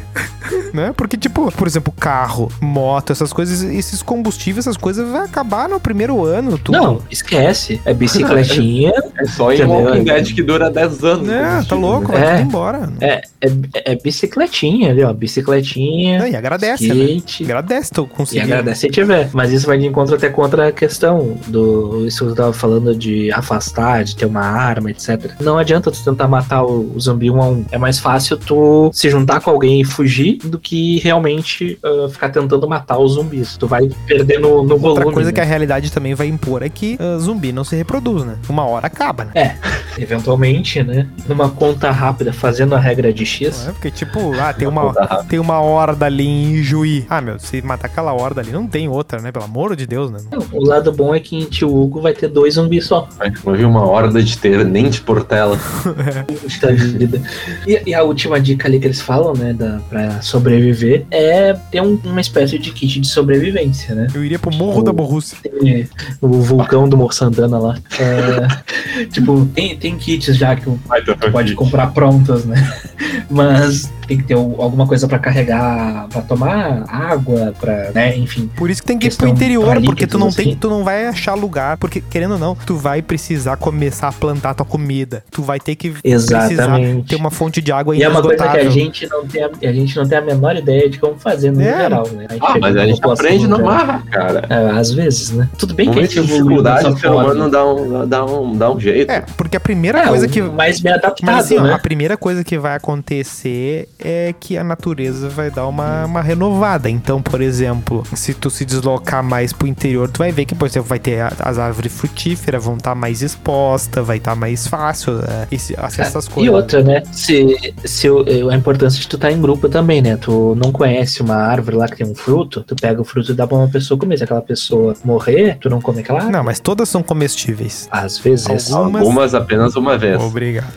[0.74, 0.94] né?
[0.96, 5.80] Porque, tipo, por exemplo, carro, moto, essas coisas, esses combustíveis, essas coisas vai acabar no
[5.80, 6.58] primeiro ano.
[6.58, 6.78] Tudo.
[6.78, 7.82] Não, esquece.
[7.86, 8.92] É bicicletinha.
[9.18, 9.75] É só em Entendeu?
[9.84, 11.30] Walking Dead que dura 10 anos.
[11.30, 12.42] É, tá louco, vai É.
[12.42, 12.90] embora.
[13.02, 15.14] É, é, é bicicletinha ali, ó.
[15.14, 16.20] Bicicletinha.
[16.20, 16.94] Não, e agradece, né?
[17.06, 17.44] skate.
[17.44, 18.42] Agradece tu E conseguir.
[18.42, 19.30] agradece se tiver.
[19.34, 22.06] Mas isso vai de encontro até contra a questão do.
[22.08, 25.32] Isso que eu tava falando de afastar, de ter uma arma, etc.
[25.40, 27.66] Não adianta tu tentar matar o, o zumbi um a um.
[27.72, 32.30] É mais fácil tu se juntar com alguém e fugir do que realmente ah, ficar
[32.30, 33.58] tentando matar os zumbis.
[33.58, 35.00] Tu vai perder no, no volume.
[35.00, 35.34] Outra coisa né?
[35.34, 38.38] que a realidade também vai impor é que ah, zumbi não se reproduz, né?
[38.50, 39.58] Uma hora acaba, né?
[39.98, 41.08] Eventualmente, né?
[41.28, 43.64] Numa conta rápida, fazendo a regra de X.
[43.64, 43.74] Não é?
[43.74, 44.94] Porque, tipo, ah, tem uma,
[45.28, 47.06] tem uma horda ali em Juí.
[47.10, 49.32] Ah, meu, se matar aquela horda ali, não tem outra, né?
[49.32, 50.20] Pelo amor de Deus, né?
[50.32, 53.08] Não, O lado bom é que em Tio Hugo vai ter dois zumbis só.
[53.46, 55.58] Eu vi uma horda de ter nem de portela.
[56.42, 57.22] Puxa vida.
[57.66, 61.82] E, e a última dica ali que eles falam, né, da, pra sobreviver, é ter
[61.82, 64.08] um- uma espécie de kit de sobrevivência, né?
[64.14, 65.38] Eu iria pro Morro da Borrússia.
[65.42, 65.88] Tem
[66.22, 67.78] o vulcão do Mor Santana lá.
[68.00, 72.56] É, tipo, tem, tem kits já que tá, pode comprar prontas, né?
[73.30, 78.50] Mas tem que ter alguma coisa pra carregar, pra tomar água, pra, né, enfim.
[78.56, 80.60] Por isso que tem que ir pro interior, para porque tu não líquidos, tem, assim.
[80.60, 84.54] tu não vai achar lugar, porque querendo ou não, tu vai precisar começar a plantar
[84.54, 85.24] tua comida.
[85.32, 87.08] Tu vai ter que precisar Exatamente.
[87.10, 89.50] ter uma fonte de água E é uma coisa que a gente não tem a,
[89.70, 91.78] a gente não tem a menor ideia de como fazer no É.
[91.78, 92.28] geral, né?
[92.42, 94.46] Ah, mas a gente aprende no marra, cara.
[94.50, 95.50] É, às vezes, né?
[95.58, 98.80] Tudo bem que a gente dificuldade, o ser humano dá um, dá um, dá um
[98.80, 99.12] jeito.
[99.12, 101.74] É, porque a primeira É, coisa que mais bem adaptado, Mas assim, né?
[101.74, 106.90] a primeira coisa que vai acontecer é que a natureza vai dar uma, uma renovada.
[106.90, 110.68] Então, por exemplo, se tu se deslocar mais pro interior, tu vai ver que, por
[110.68, 115.48] exemplo, vai ter as árvores frutíferas, vão estar mais expostas, vai estar mais fácil é,
[115.52, 116.54] esse, essas E coisas.
[116.54, 117.04] outra, né?
[117.12, 120.18] Se, se o- a importância de tu estar em grupo também, né?
[120.18, 123.36] Tu não conhece uma árvore lá que tem um fruto, tu pega o fruto e
[123.36, 124.18] dá pra uma pessoa comer.
[124.18, 126.36] Se aquela pessoa morrer, tu não come aquela árvore.
[126.38, 127.88] Não, mas todas são comestíveis.
[127.92, 128.72] Às vezes.
[128.72, 130.22] Algumas- Algumas apenas uma vez.
[130.22, 130.74] Obrigado.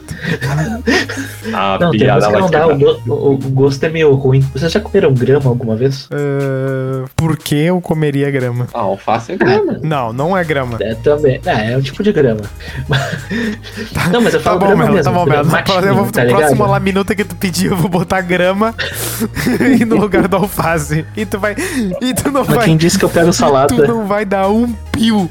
[1.54, 2.66] A Não, tem piada umas que não dá.
[2.68, 4.40] O, o- o gosto é meio ruim.
[4.54, 6.08] Vocês já comeram grama alguma vez?
[6.12, 8.66] Ah, por que eu comeria grama?
[8.74, 9.78] Ah, alface é grama.
[9.82, 10.76] Não, não é grama.
[10.80, 11.40] É também.
[11.46, 12.40] É, é um tipo de grama.
[14.12, 15.12] não, mas eu Tá falo bom, grama Melo, mesmo.
[15.12, 15.52] tá bom, grama Melo.
[15.52, 16.70] matinho, Eu vou, tá próxima ligado?
[16.70, 18.74] lá minuta que tu pediu, eu vou botar grama
[19.80, 21.04] e no lugar do alface.
[21.16, 21.54] E tu vai.
[22.00, 22.64] E tu não Mas vai.
[22.66, 23.86] quem disse que eu pego Tu salada?
[23.86, 25.30] não vai dar um pio.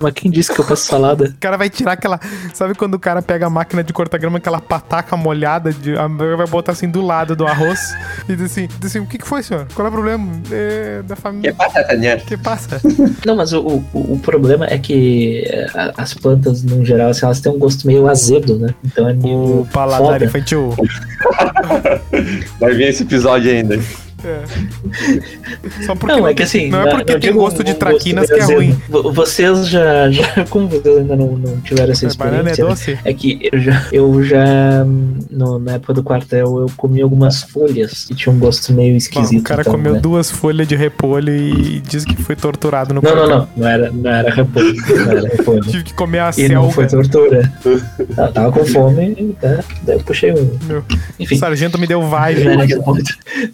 [0.00, 1.26] Mas quem disse que eu faço salada?
[1.26, 2.18] O cara vai tirar aquela.
[2.52, 5.96] Sabe quando o cara pega a máquina de cortar grama, aquela pataca molhada, de,
[6.36, 7.94] vai botar assim do lado do arroz
[8.28, 9.66] e diz assim: diz assim: o que, que foi, senhor?
[9.74, 10.28] Qual é o problema?
[10.50, 11.52] É da Que família.
[11.54, 12.16] batata, né?
[12.16, 12.80] O que passa?
[13.26, 17.40] Não, mas o, o, o problema é que a- as plantas, no geral, assim, elas
[17.40, 18.74] têm um gosto meio azedo, né?
[18.84, 19.60] Então é meio.
[19.62, 20.24] O paladar foda.
[20.24, 20.74] infantil.
[22.60, 23.78] Vai vir esse episódio ainda.
[24.24, 25.84] É.
[25.84, 26.68] Só porque Não, é que assim.
[26.68, 28.56] Não é porque não tem gosto de um traquinas meio que é azedo.
[28.56, 28.82] ruim.
[28.88, 30.44] Vo- Vocês já, já.
[30.48, 32.64] Como vocês ainda não, não tiveram essa É, é experiência.
[32.64, 32.98] doce?
[33.04, 34.84] É que eu já, eu já
[35.30, 38.96] no- na época do quartel, eu comi algumas folhas que tinham um gosto meio Bom,
[38.98, 39.40] esquisito.
[39.40, 40.00] o cara então, comeu né?
[40.00, 43.38] duas folhas de repolho e diz que foi torturado no Não, não, quartel.
[43.38, 43.48] não.
[43.56, 44.72] Não era, não era repolho.
[45.02, 45.60] Não era repolho.
[45.62, 47.52] Tive que comer a E não foi tortura.
[47.64, 49.60] Eu tava com fome, né?
[49.82, 50.58] daí eu puxei um.
[50.64, 50.84] Meu,
[51.18, 51.34] Enfim.
[51.34, 53.02] O sargento me deu Não é ponto.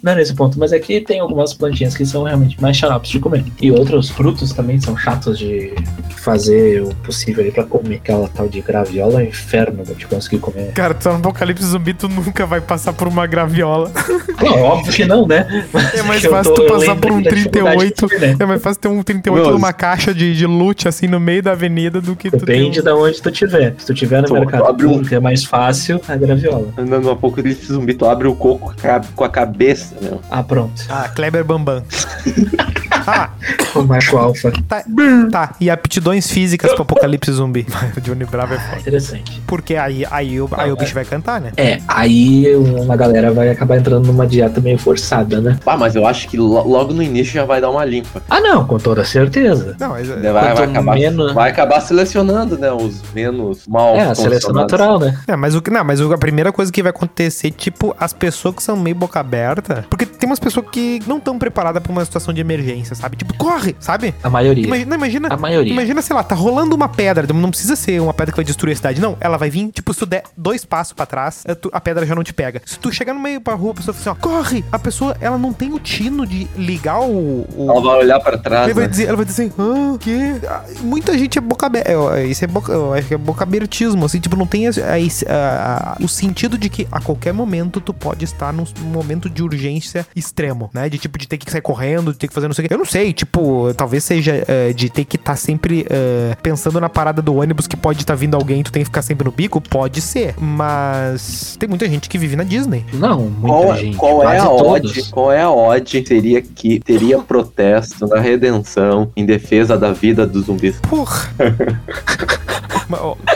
[0.03, 3.19] Não é nesse ponto, mas aqui tem algumas plantinhas que são realmente mais xaropes de
[3.19, 3.43] comer.
[3.61, 5.73] E outros frutos também são chatos de
[6.17, 7.95] fazer o possível ali pra comer.
[7.95, 10.71] Aquela tal de graviola é um inferno de conseguir comer.
[10.73, 13.91] Cara, tu tá no apocalipse zumbi, tu nunca vai passar por uma graviola.
[14.41, 15.45] Não, óbvio que não, né?
[15.93, 18.07] É mais eu fácil tô- tu passar por um da dificuldade 38.
[18.07, 18.35] que foi, né?
[18.39, 21.43] É mais fácil ter um 38 Meu, numa caixa de, de loot, assim, no meio
[21.43, 23.75] da avenida do que tu Depende ter de onde tu tiver.
[23.77, 26.69] Se tu tiver no Tu mercado abre um- é mais fácil a graviola.
[26.77, 28.73] Andando no apocalipse zumbi, tu abre o coco
[29.15, 30.21] com a a cabeça, meu.
[30.31, 30.83] Ah, pronto.
[30.89, 31.83] Ah, Kleber Bambam.
[33.07, 33.29] ah,
[33.75, 34.51] O macho alfa.
[34.67, 34.83] tá,
[35.31, 35.55] tá.
[35.59, 37.65] E aptidões físicas pro apocalipse zumbi.
[37.95, 38.81] O Johnny Bravo é Ah, foda.
[38.81, 39.41] interessante.
[39.47, 41.51] Porque aí, aí, o, aí o bicho vai cantar, né?
[41.57, 45.57] É, aí uma galera vai acabar entrando numa dieta meio forçada, né?
[45.65, 48.21] Ah, mas eu acho que lo- logo no início já vai dar uma limpa.
[48.29, 49.75] Ah, não, com toda certeza.
[49.79, 50.07] Não, mas.
[50.07, 52.71] Vai, vai Quanto acabar, menos- vai acabar selecionando, né?
[52.71, 55.17] Os menos mal É, a seleção natural, né?
[55.27, 55.69] É, mas o que.
[55.71, 59.19] Não, mas a primeira coisa que vai acontecer, tipo, as pessoas que são meio boca
[59.19, 59.85] aberta.
[59.89, 63.15] Porque tem umas pessoas que não estão preparadas pra uma situação de emergência, sabe?
[63.17, 64.13] Tipo, corre, sabe?
[64.23, 64.65] A maioria.
[64.65, 65.71] Imagina, imagina, A maioria.
[65.73, 68.73] imagina, sei lá, tá rolando uma pedra, não precisa ser uma pedra que vai destruir
[68.73, 69.17] a cidade, não.
[69.19, 72.15] Ela vai vir, tipo, se tu der dois passos pra trás, é a pedra já
[72.15, 72.61] não te pega.
[72.65, 74.65] Se tu chegar no meio pra rua, a pessoa fala assim, ó, corre!
[74.71, 77.45] A pessoa, ela não tem o tino de ligar o.
[77.55, 78.89] o- Ela vai olhar pra trás, Ela vai, né?
[78.89, 80.81] dizer, ela vai dizer assim, ah, que?
[80.81, 82.21] Muita gente é boca aberta.
[82.23, 85.93] Isso é boca, eu acho que é boca abertismo, assim, tipo, não tem a- a-
[85.93, 89.41] a- o sentido de que a qualquer momento tu pode estar num num momento de
[89.41, 90.87] urgência extremo, né?
[90.89, 92.73] De tipo, de ter que sair correndo, de ter que fazer não sei o quê.
[92.73, 96.89] Eu não sei, tipo, talvez seja eh, de ter que estar sempre eh, pensando na
[96.89, 99.59] parada do ônibus que pode estar vindo alguém, tu tem que ficar sempre no bico,
[99.59, 100.35] pode ser.
[100.39, 102.85] Mas tem muita gente que vive na Disney.
[102.93, 103.97] Não, muita Qual, gente.
[103.97, 104.91] qual é quase a todos.
[104.91, 105.09] odd?
[105.11, 106.07] Qual é a odd?
[106.07, 110.79] Seria que teria protesto na redenção em defesa da vida dos zumbis.
[110.87, 111.29] Porra.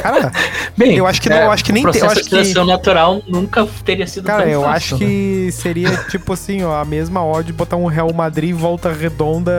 [0.01, 0.31] Cara,
[0.77, 3.21] Bem, Eu acho que não, eu acho que nem tem- eu processo acho seleção natural
[3.27, 5.05] nunca teria sido Cara, tão eu fácil, acho né?
[5.09, 8.91] que seria tipo assim, ó, a mesma odd de botar um Real Madrid em volta
[8.91, 9.51] redonda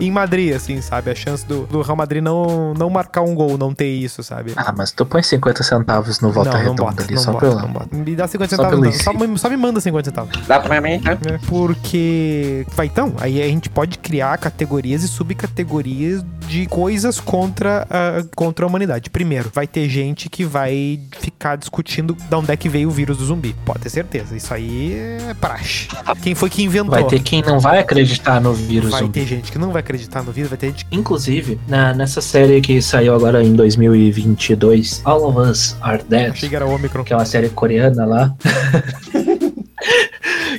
[0.00, 1.10] em Madrid, assim, sabe?
[1.10, 4.52] A chance do, do Real Madrid não, não marcar um gol, não ter isso, sabe?
[4.56, 7.32] Ah, mas tu põe 50 centavos no Volta não, não Redonda bota, ali, não só
[7.32, 7.62] bota, pela...
[7.62, 7.88] não bota.
[7.96, 9.00] Me dá 50 Só centavos, pelo não.
[9.00, 10.46] Só, me- só me manda 50 centavos.
[10.46, 11.18] Dá pra mim, né?
[11.48, 12.66] Porque.
[12.74, 18.64] Vai então, aí a gente pode criar categorias e subcategorias de coisas contra a, contra
[18.64, 19.10] a humanidade.
[19.10, 23.18] Primeiro, vai ter gente que vai ficar discutindo de onde é que veio o vírus
[23.18, 23.54] do zumbi.
[23.64, 24.36] Pode ter certeza.
[24.36, 25.88] Isso aí é praxe.
[26.22, 26.90] Quem foi que inventou?
[26.90, 29.12] Vai ter quem não vai acreditar no vírus Vai zumbi.
[29.20, 30.96] ter gente que não vai acreditar no vírus, vai ter gente que.
[30.96, 36.48] Inclusive, na, nessa série que saiu agora em 2022, All of Us Are Dead, Achei
[36.48, 37.04] que era Omicron.
[37.04, 38.34] que é uma série coreana lá.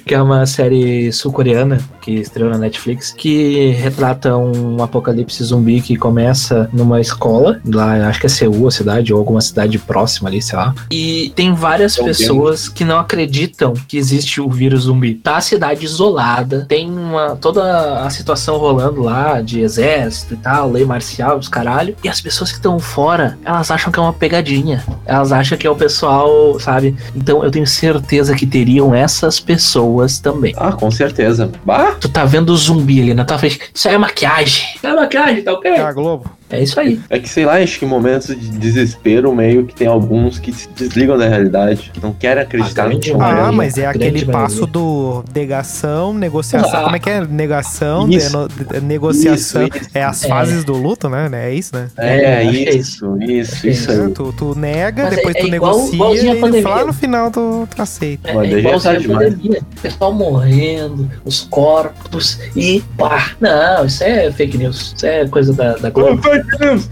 [0.07, 5.97] que é uma série sul-coreana que estreou na Netflix, que retrata um apocalipse zumbi que
[5.97, 10.41] começa numa escola, lá acho que é Seul a cidade, ou alguma cidade próxima ali,
[10.41, 10.73] sei lá.
[10.89, 15.15] E tem várias Então, pessoas que não acreditam que existe o vírus zumbi.
[15.15, 20.71] Tá a cidade isolada, tem uma toda a situação rolando lá de exército e tal,
[20.71, 21.95] lei marcial, os caralho.
[22.03, 24.81] E as pessoas que estão fora, elas acham que é uma pegadinha.
[25.05, 26.95] Elas acham que é o pessoal, sabe?
[27.13, 30.53] Então eu tenho certeza que teriam essas pessoas também.
[30.57, 31.51] Ah, com certeza.
[31.65, 33.59] Bah, Tu tá vendo o zumbi ali na tua frente.
[33.73, 34.65] Isso aí é maquiagem.
[34.83, 35.71] É maquiagem, tá ok?
[35.71, 36.29] É a Globo.
[36.49, 36.99] É isso aí.
[37.09, 40.51] é que sei lá, acho que em momentos de desespero, meio que tem alguns que
[40.53, 41.91] se desligam da realidade.
[42.01, 43.43] Não querem acreditar no que maioria.
[43.45, 44.31] Ah, mas é aquele maioria.
[44.33, 46.79] passo do negação, negociação.
[46.79, 46.83] Ah.
[46.83, 47.25] Como é que é?
[47.25, 48.31] Negação, Isso.
[48.47, 49.65] deno- negociação.
[49.65, 49.89] Isso, isso.
[49.93, 50.27] É as É.
[50.27, 51.29] fases do luto, né?
[51.33, 51.87] É isso, né?
[51.97, 54.11] É, É, é isso, isso, é isso, É, aí.
[54.11, 56.25] tu, tu nega, Mas depois é- tu igual- negocia
[56.57, 58.29] e lá no final tu, tu aceita.
[58.31, 59.33] É, é tá a demais.
[59.33, 59.59] pandemia.
[59.77, 63.31] O pessoal morrendo, os corpos e pá.
[63.39, 64.93] Não, isso é fake news.
[64.95, 66.21] Isso é coisa da, da Globo.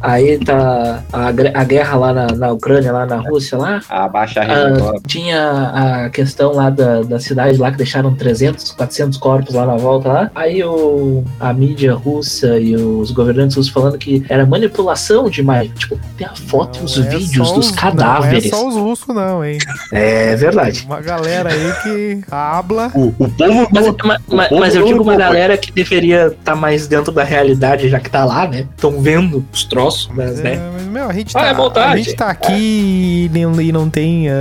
[0.01, 3.81] Aí tá a, a guerra lá na, na Ucrânia, lá na Rússia, lá.
[3.89, 4.97] A Ah, rede agora.
[5.07, 5.71] tinha
[6.05, 10.07] a questão lá da, da cidade lá que deixaram 300, 400 corpos lá na volta
[10.09, 10.31] lá.
[10.35, 15.69] Aí o, a mídia russa e os governantes russos falando que era manipulação demais.
[15.75, 18.51] Tipo, tem a foto e os Não é vídeos dos os- cadáveres.
[18.51, 19.57] Não é só os russos, não, hein?
[19.91, 20.83] É verdade.
[20.85, 22.91] Uma galera aí que habla.
[22.95, 25.57] O, o povo Mas, não- mas- o mas- povo mas eu não digo uma galera
[25.57, 28.65] que deveria estar mais dentro da realidade, já que tá lá, né?
[28.75, 30.71] Estão vendo os troços, mas, É, né?
[30.73, 31.91] mas, meu, a gente, Ah, tá, é montagem.
[31.93, 34.33] a gente tá aqui e não, e não tem ah,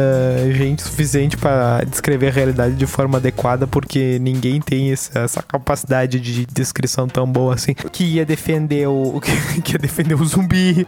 [0.52, 6.18] gente suficiente pra descrever a realidade de forma adequada, porque ninguém tem essa, essa capacidade
[6.20, 7.74] de descrição tão boa assim.
[7.92, 9.20] Que ia defender o.
[9.20, 10.87] Que, que ia defender o zumbi.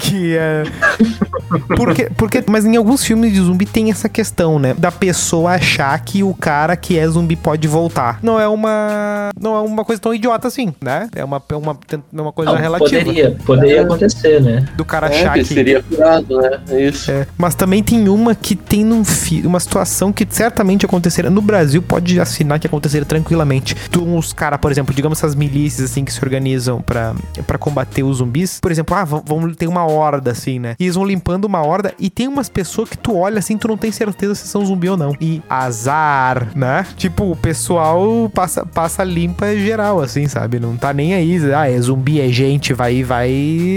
[0.00, 0.64] Que ia.
[1.76, 4.74] Porque, porque, mas em alguns filmes de zumbi tem essa questão, né?
[4.74, 8.18] Da pessoa achar que o cara que é zumbi pode voltar.
[8.22, 9.30] Não é uma.
[9.40, 11.08] Não é uma coisa tão idiota assim, né?
[11.14, 13.04] É uma, é uma, é uma coisa Não, relativa.
[13.04, 14.66] poderia, poderia acontecer, né?
[14.76, 15.54] Do cara É, achar que que.
[15.54, 16.60] seria curado, né?
[16.70, 17.10] É Isso.
[17.10, 21.30] É, mas também tem uma que tem num fi uma situação que certamente aconteceria.
[21.30, 23.74] No Brasil, pode assinar que aconteceria tranquilamente.
[23.90, 27.14] Tu, os caras, por exemplo, digamos essas milícias assim que se organizam pra
[27.46, 28.58] pra combater os zumbis.
[28.60, 30.74] Por exemplo, ah, vão, vão ter uma horda assim, né?
[30.78, 33.68] E eles vão limpando uma horda e tem umas pessoas que tu olha assim, tu
[33.68, 35.12] não tem certeza se são zumbi ou não.
[35.20, 36.86] E azar, né?
[36.96, 40.58] Tipo, o pessoal passa, passa limpa geral, assim, sabe?
[40.58, 41.38] Não tá nem aí.
[41.54, 43.30] Ah, é zumbi, é gente, vai, vai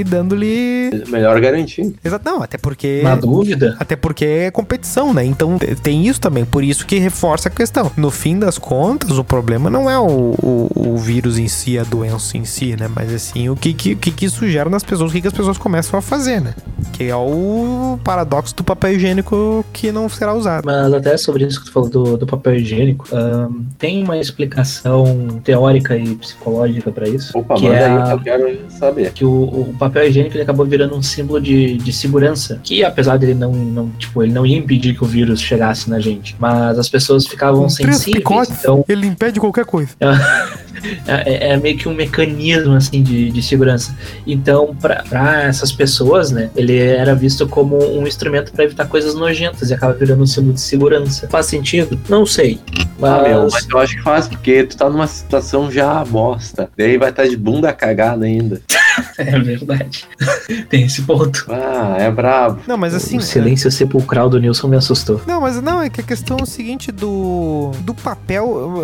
[0.08, 1.04] dando-lhe.
[1.08, 1.94] Melhor garantir.
[2.04, 3.02] Exato, não, até porque.
[3.04, 3.76] Na dúvida.
[3.80, 5.24] Até porque é competição, né?
[5.26, 7.92] Então te- tem isso também, por isso que reforça a questão.
[7.98, 11.84] No fim das contas, o problema não é o, o, o vírus em si, a
[11.84, 12.90] doença em si, né?
[12.94, 15.34] Mas assim, o que, que, que, que isso gera nas pessoas, o que, que as
[15.34, 16.54] pessoas começam a fazer, né?
[16.94, 20.64] Que é o paradoxo do papel higiênico que não será usado.
[20.66, 23.08] Mas até sobre isso que tu falou do, do papel higiênico,
[23.78, 27.38] tem uma explicação teórica e psicológica pra isso.
[27.38, 29.12] Opa, que manda é aí a- que eu quero saber.
[29.14, 32.60] que o, o papel higiênico ele acabou virando um símbolo de, de segurança.
[32.64, 36.00] Que apesar dele não, não, tipo, ele não ia impedir que o vírus chegasse na
[36.00, 36.36] gente.
[36.40, 38.04] Mas as pessoas ficavam Com sensíveis.
[38.18, 39.92] picotes, Então ele impede qualquer coisa.
[41.08, 43.96] é, é meio que um mecanismo assim de, de segurança.
[44.26, 45.04] Então, pra
[45.44, 49.94] essas pessoas, né, ele era visto como um instrumento pra evitar coisas nojentas e acaba
[49.94, 51.28] virando um símbolo de segurança.
[51.30, 52.00] Faz sentido?
[52.10, 52.60] Não sei.
[53.00, 56.70] Mas, Ah, meu, mas eu acho que faz, porque tu tá numa situação já bosta.
[56.78, 58.62] Daí vai estar de bunda cagada ainda.
[59.18, 60.08] é verdade.
[60.70, 61.46] Tem esse ponto.
[61.50, 62.62] Ah, é brabo.
[62.68, 63.18] Não, mas assim.
[63.18, 65.22] o silêncio sepulcral do Nilson me assustou.
[65.26, 68.84] Não, mas não, é que a questão é o seguinte do, do papel,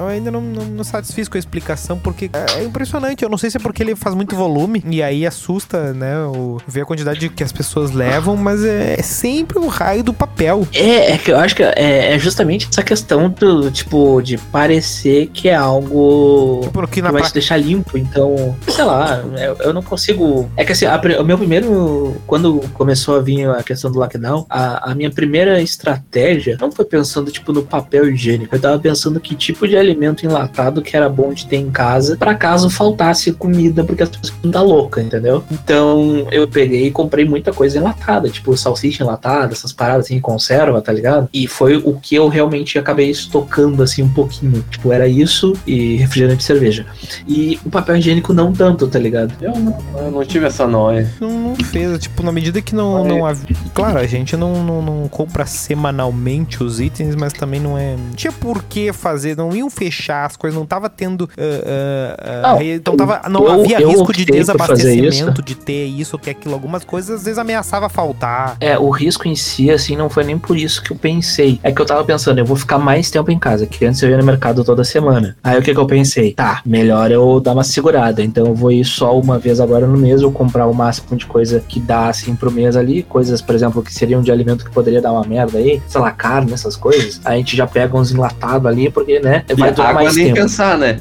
[0.00, 3.22] eu, ainda não, não, não satisfiz com a explicação, porque é impressionante.
[3.22, 6.58] Eu não sei se é porque ele faz muito volume e aí assusta, né, o,
[6.66, 10.66] ver a quantidade que as pessoas levam, mas é, é sempre o raio do papel.
[10.72, 15.28] É, é que eu acho que é, é justamente essa questão do, tipo, de parecer
[15.32, 17.30] que é algo Porque que na vai pra...
[17.30, 19.22] te deixar limpo, então, sei lá,
[19.60, 20.50] eu, não consigo.
[20.56, 22.16] É que assim, a o meu primeiro.
[22.26, 26.84] Quando começou a vir a questão do lockdown, a, a minha primeira estratégia não foi
[26.84, 28.54] pensando, tipo, no papel higiênico.
[28.54, 32.16] Eu tava pensando que tipo de alimento enlatado que era bom de ter em casa,
[32.16, 35.42] pra caso faltasse comida, porque as pessoas não louca, entendeu?
[35.50, 40.80] Então eu peguei e comprei muita coisa enlatada, tipo salsicha enlatada, essas paradas assim, conserva,
[40.80, 41.28] tá ligado?
[41.32, 44.64] E foi o que eu realmente acabei estocando assim um pouquinho.
[44.70, 46.86] Tipo, era isso e refrigerante de cerveja.
[47.26, 49.32] E o papel higiênico não tanto, tá ligado?
[49.42, 51.10] Eu não, eu não tive essa noia.
[51.20, 53.56] Não, não fez, tipo, na medida que não, não havia.
[53.74, 57.96] Claro, a gente não, não, não compra semanalmente os itens, mas também não é.
[57.96, 61.28] Não tinha por que fazer, não iam fechar as coisas, não tava tendo.
[61.36, 66.16] ah, Não, re- então tava, não eu- havia eu risco de desabastecimento, de ter isso,
[66.18, 66.54] ter aquilo.
[66.54, 68.56] Algumas coisas às vezes ameaçava faltar.
[68.60, 71.58] É, o risco em si, assim, não foi nem por isso que eu pensei.
[71.62, 74.10] É que eu tava pensando, eu vou ficar mais tempo em casa, que antes eu
[74.10, 75.36] ia no mercado toda semana.
[75.42, 76.32] Aí o que que eu pensei?
[76.32, 78.22] Tá, melhor eu dar uma segurada.
[78.22, 81.26] Então eu vou ir só uma vez agora no mês, ou comprar o máximo de
[81.26, 83.02] coisa que dá, assim, pro mês ali.
[83.02, 85.82] Coisas, por exemplo, que seriam de alimento que poderia dar uma merda aí.
[85.86, 87.20] Sei lá, carne, essas coisas.
[87.24, 90.26] A gente já pega uns enlatados ali, porque, né, vai e durar água mais nem
[90.26, 90.36] tempo.
[90.36, 91.00] pensar, né?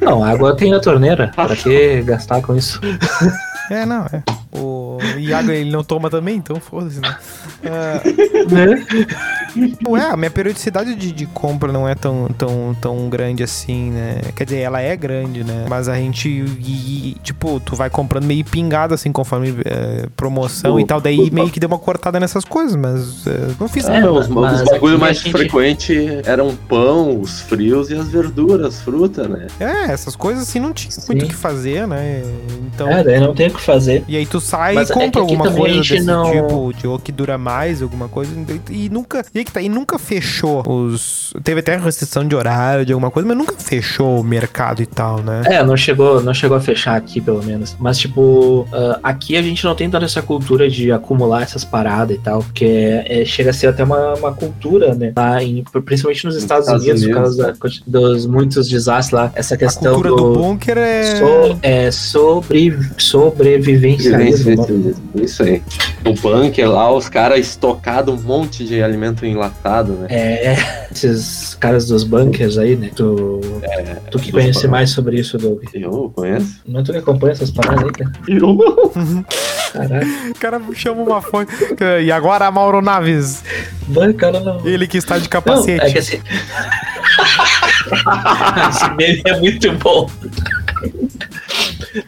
[0.00, 1.32] Não, água tem na torneira.
[1.34, 2.80] Pra que gastar com isso?
[3.70, 4.22] É, não, é.
[4.54, 7.16] O Iago ele não toma também, então foda-se, né?
[7.64, 8.02] Ah,
[8.50, 8.86] né?
[9.88, 14.20] Ué, a minha periodicidade de, de compra não é tão, tão, tão grande assim, né?
[14.36, 15.64] Quer dizer, ela é grande, né?
[15.68, 20.78] Mas a gente, e- e, tipo, tu vai comprando meio pingado, assim, conforme é, promoção
[20.78, 21.00] e tal.
[21.00, 24.12] Daí meio que deu uma cortada nessas coisas, mas é, não fiz É, nada.
[24.12, 25.96] os, mas os bagulho aqui mais gente- frequente
[26.26, 29.46] eram pão, os frios e as verduras, fruta, né?
[29.58, 32.22] É, essas coisas assim não tinha muito o que fazer, né?
[32.74, 32.88] Então.
[32.90, 34.04] É, daí não tem o que fazer.
[34.06, 36.72] E aí tu sai Mas e é compra aqui alguma a coisa desse não- tipo,
[36.78, 38.32] de ou que dura mais, alguma coisa.
[38.70, 39.24] E nunca.
[39.34, 41.32] E tá, e nunca fechou os.
[41.42, 45.20] Teve até restrição de horário, de alguma coisa, mas nunca fechou o mercado e tal,
[45.22, 45.42] né?
[45.46, 47.76] É, não chegou, não chegou a fechar aqui, pelo menos.
[47.78, 52.16] Mas, tipo, ah, aqui a gente não tem tanta essa cultura de acumular essas paradas
[52.16, 55.12] e tal, porque é- é- chega a ser até uma, uma cultura, né?
[55.16, 59.32] Lá em, principalmente nos Estados, Estados Unidos, por Unidos, causa da- dos muitos desastres lá.
[59.34, 61.16] Essa A questão cultura do, bunker é.
[61.16, 64.31] so- é sobre, sobrevivencialismo.
[65.14, 65.62] Isso aí.
[66.04, 70.06] O bunker lá, os caras estocados um monte de alimento enlatado, né?
[70.10, 72.90] É, esses caras dos bunkers aí, né?
[72.94, 73.40] Tu,
[74.10, 75.62] tu que conhece mais sobre isso, Doug.
[75.74, 76.60] Eu conheço.
[76.66, 78.12] Não é tu que acompanha essas paradas aí, cara?
[78.28, 78.92] Eu
[79.72, 80.30] Caralho.
[80.30, 81.52] O cara chama uma fonte.
[82.04, 83.42] E agora, Mauro Naves,
[83.88, 84.66] Mano, cara, não.
[84.66, 85.80] ele que está de Não, capacete.
[85.84, 86.20] é que assim.
[88.70, 90.08] Esse meme é muito bom.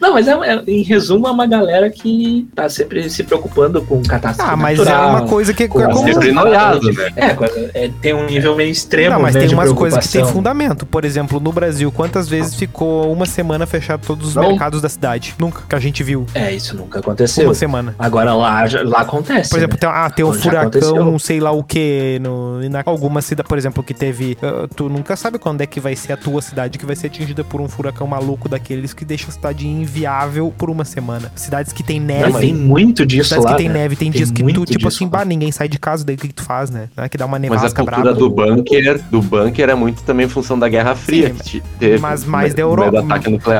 [0.05, 4.03] Não, mas é, é- em resumo, é uma galera que tá sempre se preocupando com
[4.03, 5.03] catástrofe Ah, mas natural.
[5.03, 5.97] é uma coisa que é com como.
[6.07, 7.11] sempre noiado, né?
[7.15, 10.25] É, é, tem um nível meio extremo, Não, mas né, tem umas coisas que tem
[10.25, 10.85] fundamento.
[10.85, 14.49] Por exemplo, no Brasil, quantas vezes ficou uma semana fechado todos os Não.
[14.49, 15.33] mercados da cidade?
[15.39, 16.27] Nunca que a gente viu.
[16.35, 17.45] É, isso nunca aconteceu.
[17.47, 17.95] Uma semana.
[17.97, 19.49] Agora lá, já- lá acontece.
[19.49, 19.79] Por exemplo, né?
[19.79, 21.19] tem, ah, tem um Já furacão, aconteceu.
[21.19, 24.37] sei lá o que, no, na alguma cidade, por exemplo, que teve.
[24.43, 27.07] ah, tu nunca sabe quando é que vai ser a tua cidade que vai ser
[27.07, 29.65] atingida por um furacão maluco daqueles que deixa a cidade
[29.95, 31.31] inviável por uma semana.
[31.35, 32.31] Cidades que tem neve.
[32.31, 33.51] Não, tem muito disso Cidades lá.
[33.51, 36.03] que tem neve, tem, Tem dias que tu, tipo assim, bah, ninguém sai de casa,
[36.03, 36.89] daí o que, que tu faz, né?
[36.95, 38.19] Né, Que dá uma Mas nevasca a cultura braba.
[38.19, 41.29] do bunker, do bunker é muito também função da Guerra Fria.
[41.29, 43.01] Sim, que te- teve mas mais da Europa.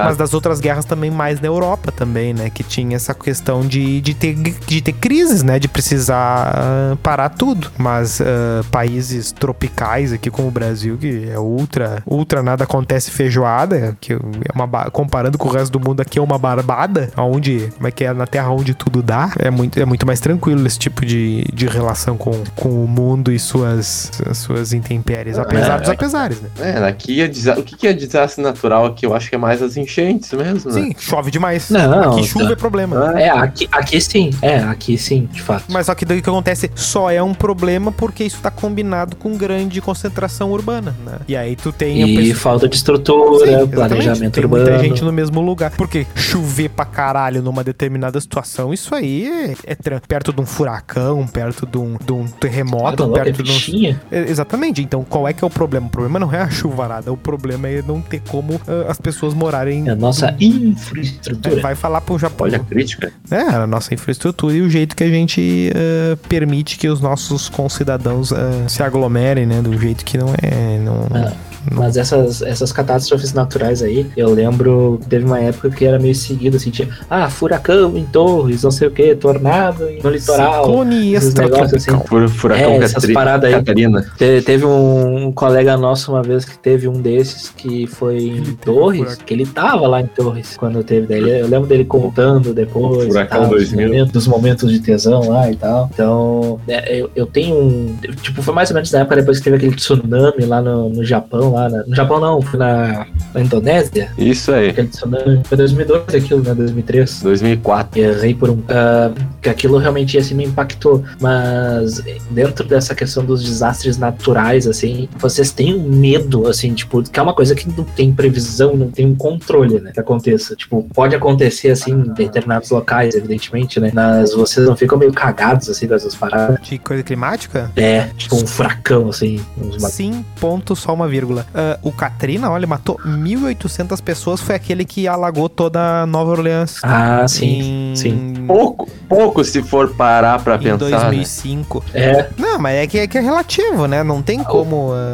[0.03, 2.49] Mas das outras guerras também mais na Europa também, né?
[2.49, 5.57] Que tinha essa questão de, de, ter, de ter crises, né?
[5.59, 7.71] De precisar ah, parar tudo.
[7.77, 13.97] Mas ah, países tropicais aqui como o Brasil, que é ultra, ultra nada acontece feijoada,
[14.01, 14.17] que é
[14.53, 18.03] uma comparando com o resto do mundo aqui é uma barbada, onde, como é que
[18.03, 21.43] é, na terra onde tudo dá, é muito, é muito mais tranquilo esse tipo de,
[21.53, 26.49] de relação com, com o mundo e suas, suas intempéries, apesar É, dos apesares, né?
[26.59, 27.25] É, aqui é
[27.57, 29.05] o que, que é desastre natural aqui?
[29.05, 30.81] Eu acho que é mais as enchentes mesmo, né?
[30.81, 31.69] Sim, chove demais.
[31.69, 32.51] Não, aqui chuva tá.
[32.53, 33.19] é problema.
[33.19, 34.31] É, aqui, aqui sim.
[34.41, 35.65] É, aqui sim, de fato.
[35.69, 39.15] Mas só que daí o que acontece só é um problema porque isso tá combinado
[39.15, 41.19] com grande concentração urbana, né?
[41.27, 43.69] E aí tu tem a E pessoa- falta de Sim, estrutura, exatamente.
[43.75, 44.63] planejamento tem urbano.
[44.65, 45.71] muita gente no mesmo lugar.
[45.71, 51.27] Porque chover pra caralho numa determinada situação, isso aí é, é perto de um furacão,
[51.27, 53.95] perto de um, de um terremoto, Ah, louco, é perto de um.
[54.11, 54.81] É, Exatamente.
[54.81, 55.87] Então, qual é que é o problema?
[55.87, 59.33] O problema não é a chuvarada, o problema é não ter como ah, as pessoas
[59.33, 59.87] morarem.
[59.87, 61.61] É a nossa É, infraestrutura.
[61.61, 62.47] vai falar pro Japão.
[62.47, 63.11] Olha a crítica.
[63.29, 67.49] É, a nossa infraestrutura e o jeito que a gente eh, permite que os nossos
[67.49, 68.35] concidadãos eh,
[68.67, 69.61] se aglomerem, né?
[69.61, 70.79] Do jeito que não é.
[70.79, 71.33] Não, Ah,
[71.71, 76.15] Mas essas, essas catástrofes naturais aí, eu lembro que teve uma época que era meio
[76.15, 80.65] seguido, assim, tinha, ah, furacão em Torres, não sei o que, tornado no litoral.
[80.65, 82.03] Ciclone extratropical.
[82.07, 83.55] Fur- Furacão É, essas paradas aí.
[83.59, 84.05] Catarina.
[84.17, 88.35] Te- teve um, um colega nosso uma vez que teve um desses que foi em
[88.41, 91.39] teve Torres, que ele tava lá em Torres quando teve daí.
[91.39, 93.87] Eu lembro dele contando depois, Furacão tal, dos 2000.
[93.87, 95.89] momentos, dos momentos de tesão lá e tal.
[95.93, 97.95] Então, é, eu, eu tenho um.
[98.21, 101.03] Tipo, foi mais ou menos na época depois que teve aquele tsunami lá no, no
[101.03, 101.83] Japão, lá, né?
[101.87, 104.11] No Japão não, foi na, na Indonésia.
[104.17, 104.69] Isso aí.
[104.69, 105.41] Aquele tsunami.
[105.45, 106.53] Foi 2002 aquilo, né?
[106.53, 107.21] 2003.
[107.21, 107.99] 2004.
[107.99, 108.61] Errei por um.
[108.69, 111.03] ah, que aquilo realmente assim me impactou.
[111.19, 117.19] Mas dentro dessa questão dos desastres naturais, assim, vocês têm um medo, assim, tipo, que
[117.19, 119.91] é uma coisa que não tem previsão, não tem um controle, né?
[119.91, 120.55] Que aconteça.
[120.55, 123.91] Tipo, pode acontecer assim em determinados locais, evidentemente, né?
[123.93, 126.59] Mas vocês não ficam meio cagados assim com essas paradas.
[126.61, 127.71] De coisa climática?
[127.75, 129.39] É, tipo um furacão, assim.
[129.57, 131.44] Uns Sim, ponto, só uma vírgula.
[131.53, 134.41] Ah, o Katrina, olha, matou 1.800 pessoas.
[134.41, 136.79] Foi aquele que alagou toda Nova Orleans.
[136.83, 137.91] Ah, sim.
[137.91, 137.95] em...
[137.95, 138.33] sim.
[138.47, 140.85] Pouco, pouco se for parar pra Em pensar.
[140.85, 140.91] né?
[140.99, 141.83] 2005.
[141.93, 144.03] É, Não, mas é que, é que é relativo, né?
[144.03, 144.91] Não tem como.
[144.93, 145.13] ah,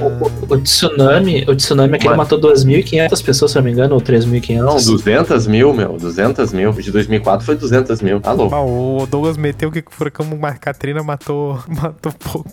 [0.49, 3.95] o, o tsunami, o tsunami aquele Mas- matou 2.500 pessoas, se eu não me engano,
[3.95, 4.57] ou 3.500.
[4.57, 5.97] Não, 200 mil, meu.
[5.97, 6.71] 200 mil.
[6.73, 8.19] De 2004 foi 200 mil.
[8.19, 8.53] Tá louco.
[8.55, 12.49] ah, o Douglas meteu que o furacão Mar- Katrina matou, matou pouco.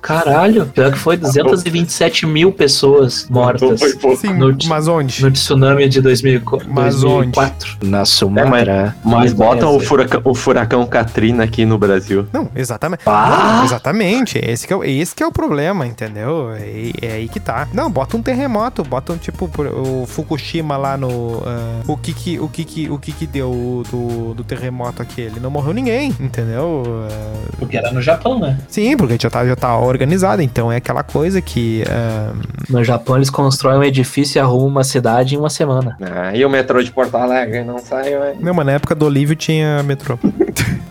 [0.00, 4.16] Caralho, pior que foi 227 mil pessoas mortas Foi pouco.
[4.16, 5.22] Sim, No- mas onde?
[5.22, 6.68] no tsunami de 2004.
[6.72, 7.76] Mas 2004.
[7.82, 8.94] Na Sumatra.
[9.04, 9.88] Mas botam o Indonésia.
[9.88, 12.26] furacão, o furacão Katrina aqui no Brasil.
[12.32, 13.02] Não, exatamente.
[13.06, 13.56] Ah!
[13.58, 14.38] Não, exatamente.
[14.38, 16.52] Esse que, é, o- esse que é o problema, entendeu?
[16.52, 17.68] É, é aí que tá.
[17.72, 21.42] Não, bota um terremoto, bota um tipo o Fukushima lá no.
[21.46, 25.40] ah, o que que, o que que, o que que deu do, do terremoto aquele?
[25.40, 26.82] Não morreu ninguém, entendeu?
[27.10, 28.58] Ah, Porque era no Japão, né?
[28.68, 30.42] sim, porque já tá, já tá organizado.
[30.42, 31.84] Então é aquela coisa que.
[31.88, 32.32] ah,
[32.68, 35.96] No Japão eles constroem um edifício e arrumam uma cidade em uma semana.
[36.00, 38.36] Ah, e o metrô de Porto Alegre não saiu, hein?
[38.40, 40.18] não, mas na época do Olívio tinha metrô.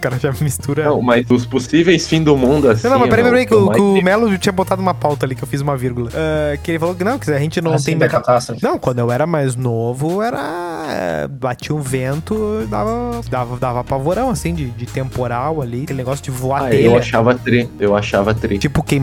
[0.07, 0.83] O cara já mistura.
[0.85, 2.83] Não, mas os possíveis fim do mundo assim.
[2.83, 4.01] Não, não, mas peraí, meu, peraí, que, que o.
[4.01, 6.09] Melo tinha botado uma pauta ali que eu fiz uma vírgula.
[6.13, 8.19] Ah, que ele falou que não, que a gente não tem metrô.
[8.19, 8.61] catástrofe.
[8.63, 10.37] Não, quando eu era mais novo, era.
[10.89, 16.23] é, Batia um vento, dava, dava, dava pavorão, assim, de, de temporal ali, aquele negócio
[16.23, 16.85] de voar Ah, telha.
[16.85, 17.69] eu achava tri.
[17.79, 18.57] Eu achava tri.
[18.57, 19.01] Tipo, quem,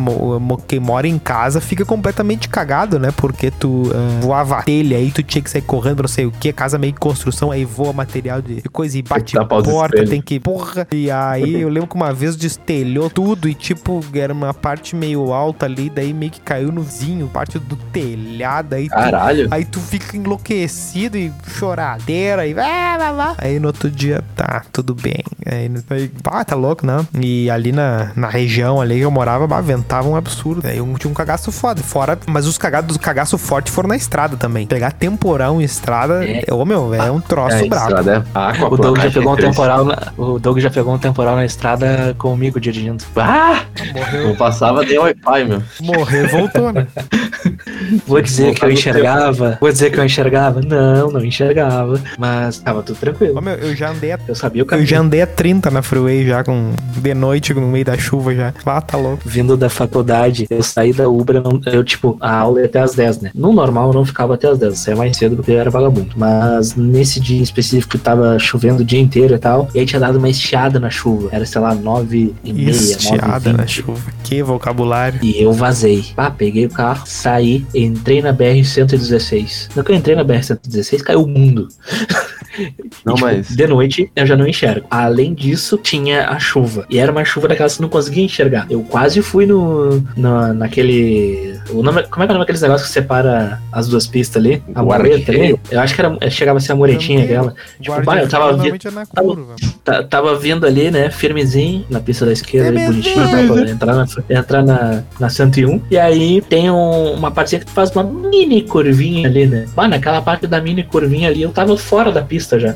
[0.67, 3.13] quem mora em casa fica completamente cagado, né?
[3.17, 6.53] Porque tu ah, voava telha, aí tu tinha que sair correndo não sei o que,
[6.53, 10.39] casa meio que construção, aí voa material de coisa e bate porta, tem que.
[10.41, 10.87] Porra!
[10.93, 15.33] E aí eu lembro que uma vez destelhou tudo e, tipo, era uma parte meio
[15.33, 19.49] alta ali, daí meio que caiu no vizinho, parte do telhado, aí tu Caralho.
[19.53, 23.35] Aí tu fica enlouquecido e choradeira e vá, vá.
[23.39, 25.23] Aí no outro dia, tá, tudo bem.
[25.47, 27.07] Aí, no- aí ah, tá louco, não?
[27.21, 30.67] E ali na, na região ali que eu morava, bah, ventava um absurdo.
[30.67, 31.81] Aí um, tinha um cagaço foda.
[31.83, 34.67] Fora, mas os cagados do cagaço forte foram na estrada também.
[34.67, 36.45] Pegar temporão em estrada, É.
[36.53, 37.87] ô meu, é um troço É, brabo.
[37.89, 39.51] estrada é água, O Doug já pegou um triste.
[39.51, 43.05] temporal na, o Doug já pegou um temporal na estrada comigo dirigindo.
[43.17, 43.63] Ah!
[43.95, 45.63] Morreu, Não passava nem Wi-Fi, meu.
[45.81, 46.87] morreu, voltou, né?
[48.07, 49.59] Vou dizer que eu enxergava.
[49.61, 50.61] Vou dizer que eu enxergava.
[50.61, 52.01] Não, não enxergava.
[52.19, 53.41] Mas tava tudo Ô, tranquilo.
[53.41, 54.87] meu, eu já andei a Eu sabia o eu caminho.
[54.87, 58.53] já andei a 30 na freeway já, com, de noite, no meio da chuva já.
[58.67, 59.23] Ah, tá louco.
[59.25, 62.95] Vindo da faculdade, eu saí da Uber, eu, eu, tipo, a aula ia até às
[62.95, 63.31] 10, né?
[63.35, 65.71] No normal eu não ficava até às 10, eu saía mais cedo porque eu era
[65.71, 66.11] vagabundo.
[66.17, 69.99] Mas nesse dia em específico tava chovendo o dia inteiro e tal, e aí tinha
[70.01, 71.29] dado uma estiada na chuva.
[71.33, 73.71] Era, sei lá, 9 e meia, 9 Estiada na 20.
[73.73, 74.13] chuva.
[74.23, 75.19] Que vocabulário.
[75.23, 76.05] E eu vazei.
[76.17, 79.71] Ah, peguei o carro, saí, entrei na BR-116.
[79.75, 81.69] No que eu entrei na BR-116, caiu o mundo.
[83.05, 83.49] Não, E, tipo, mas.
[83.49, 84.87] De noite eu já não enxergo.
[84.91, 86.85] Além disso, tinha a chuva.
[86.91, 88.67] E era uma chuva daquelas que eu não conseguia enxergar.
[88.71, 90.03] Eu quase fui no.
[90.17, 91.59] no naquele.
[91.71, 94.43] O nome, como é que é o nome daqueles negócios que separa as duas pistas
[94.43, 94.63] ali?
[94.75, 95.59] A mureta ali?
[95.71, 97.55] Eu acho que era, chegava a ser a muretinha aquela.
[97.81, 99.55] Tipo, bah, eu tava, vi- é curva.
[99.85, 103.95] tá- tava vindo ali, né, firmezinho, na pista da esquerda, É ali, bonitinho, pra entrar,
[103.95, 105.81] na, entrar na, na 101.
[105.91, 109.67] E aí tem um- uma partezinha que tu faz uma mini curvinha ali, né?
[109.77, 112.75] Mano, naquela parte da mini curvinha ali, eu tava fora da pista já.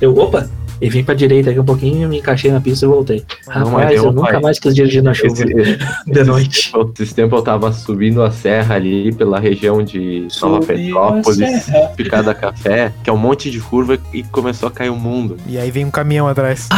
[0.00, 0.48] Eu, opa!
[0.80, 3.24] E vim pra direita aqui um pouquinho, me encaixei na pista e voltei.
[3.46, 5.44] Não, mas Rapaz, eu, eu nunca pai, mais quis dirigir na chuva Esse,
[6.06, 6.72] de noite.
[6.94, 11.66] Esses tempos eu tava subindo a serra ali pela região de Nova a Petrópolis.
[11.96, 15.38] Picada Café, que é um monte de curva e começou a cair o mundo.
[15.46, 16.68] E aí vem um caminhão atrás.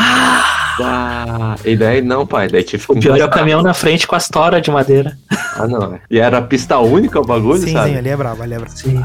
[0.81, 4.07] Ah, e daí não, pai, daí tive que O pior é o caminhão na frente
[4.07, 5.19] com as toras de madeira.
[5.57, 5.95] Ah, não.
[5.95, 6.01] é.
[6.09, 7.91] E era pista única o bagulho, sim, sabe?
[7.91, 8.77] sim, ali é brabo, ali é brabo.
[8.77, 9.03] Sim.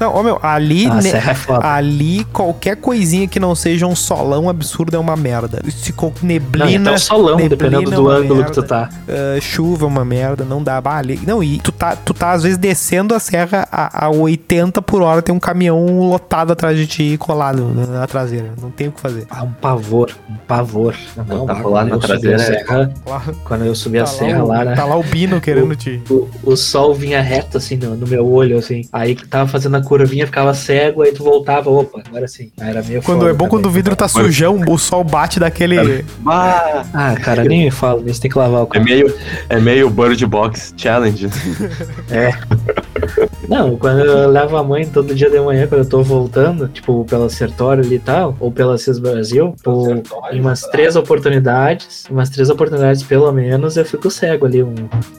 [0.00, 1.66] Não, ô meu, ali, A ne- serra é foda.
[1.68, 5.60] ali qualquer coisinha que não seja um solão absurdo é uma merda.
[5.70, 8.60] Se com Não, neblina, até o solão, neblina dependendo é do uma ângulo que tu
[8.62, 8.66] merda.
[8.66, 8.88] tá.
[9.08, 10.80] ah, chuva é uma merda, não dá.
[10.80, 14.10] Bah, ali, não, e tu tá, tu tá às vezes descendo a serra a, a
[14.10, 18.52] 80 por hora, tem um caminhão lotado atrás de ti, colado na, na traseira.
[18.60, 19.26] Não tem o que fazer.
[19.30, 20.94] Ah, um pavor, um pavor.
[21.16, 24.44] Não, Tá quando na a traseira, serra, Lá, quando eu subi a tá, serra lá,
[24.44, 24.74] o- lá, né?
[24.74, 26.00] tá lá o Bino querendo te.
[26.08, 28.82] O, o sol vinha reto assim no, no meu olho, assim.
[28.92, 32.52] Aí que tava fazendo a curvinha, ficava cego, aí tu voltava, opa, agora sim.
[32.60, 33.74] Aí era meio Quando é bom quando o também.
[33.82, 36.04] vidro tá sujão, o sol bate daquele.
[36.24, 38.84] Ah, Ah, cara, nem me fala, você tem que lavar o é carro.
[38.84, 39.12] meio,
[39.48, 41.28] é meio Bird Box Challenge.
[42.08, 42.30] É.
[43.48, 47.04] Não, quando eu levo a mãe todo dia de manhã, quando eu tô voltando, tipo,
[47.04, 52.28] pela Sertório ali e tal, ou pela CIS Brasil, por, em umas três oportunidades, umas
[52.30, 54.74] três oportunidades pelo menos, eu fico cego ali, um-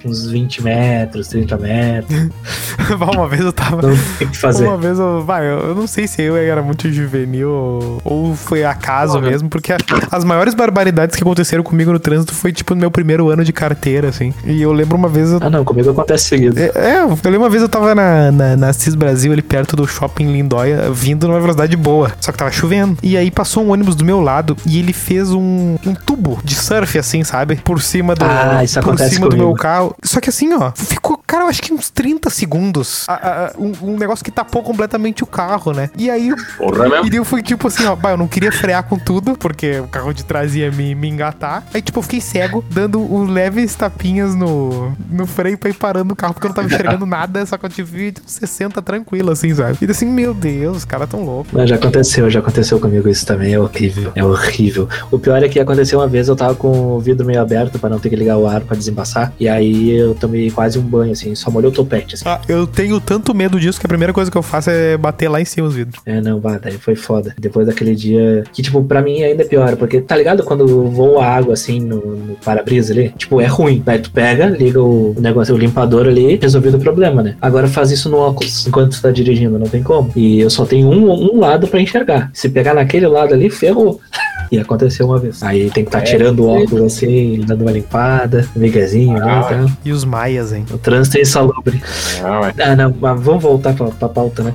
[0.05, 2.29] uns 20 metros, 30 metros.
[3.15, 3.81] uma vez eu tava.
[3.87, 4.63] Não tem o que fazer.
[4.65, 5.21] Uma vez eu.
[5.23, 9.29] Vai, eu eu não sei se eu era muito juvenil ou, ou foi acaso Porra.
[9.29, 9.77] mesmo, porque a-
[10.11, 13.53] as maiores barbaridades que aconteceram comigo no trânsito foi tipo no meu primeiro ano de
[13.53, 14.33] carteira, assim.
[14.45, 15.31] E eu lembro uma vez.
[15.31, 16.59] Eu, Ah, não, comigo acontece seguido.
[16.59, 19.75] é, é, eu lembro uma vez eu tava na, na, na CIS Brasil, ali perto
[19.75, 22.11] do shopping Lindóia, vindo numa velocidade boa.
[22.19, 22.97] Só que tava chovendo.
[23.01, 26.53] E aí passou um ônibus do meu lado e ele fez um, um tubo de
[26.55, 27.55] surf, assim, sabe?
[27.57, 28.25] Por cima do.
[28.25, 29.59] Ah, isso por acontece cima do meu comigo.
[29.61, 29.95] carro.
[30.03, 33.05] Só que assim, ó, ficou, cara, eu acho que uns 30 segundos.
[33.07, 35.89] a- a- um, um negócio que tapou completamente o carro, né?
[35.97, 37.09] E aí Porra e mesmo.
[37.09, 39.87] daí eu fui tipo assim, ó, bah, eu não queria frear com tudo, porque o
[39.87, 41.63] carro de trás ia me, me engatar.
[41.73, 46.13] Aí, tipo, eu fiquei cego, dando os leves tapinhas no, no freio pra ir parando
[46.13, 49.53] o carro, porque eu não tava enxergando nada, só eu tive tipo, 60 tranquilo, assim,
[49.53, 49.77] sabe?
[49.81, 51.51] E assim, meu Deus, os caras tão loucos.
[51.69, 54.87] Já aconteceu, já aconteceu comigo isso também, é horrível, é horrível.
[55.09, 57.89] O pior é que aconteceu uma vez, eu tava com o vidro meio aberto pra
[57.89, 61.11] não ter que ligar o ar pra desembaçar, e aí eu tomei quase um banho,
[61.11, 62.23] assim, só molhou o topete, assim.
[62.27, 65.29] Ah, eu tenho tanto medo disso que a primeira coisa que eu faço é bater
[65.29, 66.01] lá em cima os vidros.
[66.05, 67.35] É, não, vá, daí foi foda.
[67.39, 71.25] Depois daquele dia, que tipo, pra mim ainda é pior, porque tá ligado quando voa
[71.25, 73.13] água, assim, no, no para-brisa ali?
[73.17, 73.81] Tipo, é ruim.
[73.85, 77.35] Daí tu pega, liga o negócio, o limpador ali, resolvido o problema, né?
[77.41, 80.11] Agora faz isso no óculos, enquanto tu tá dirigindo, não tem como.
[80.15, 82.29] E eu só tenho um, um lado pra enxergar.
[82.33, 83.99] Se pegar naquele lado ali, ferrou.
[84.51, 85.41] E aconteceu uma vez.
[85.41, 89.21] Aí tem que estar tá tirando o óculos assim, dando uma limpada, miguezinho, né?
[89.23, 90.65] Ah, Então, E os maias, hein?
[90.73, 91.81] o trânsito é insalubre.
[92.21, 92.53] Não, é.
[92.59, 94.53] Ah, não, mas vamos voltar pra, pra pauta, né?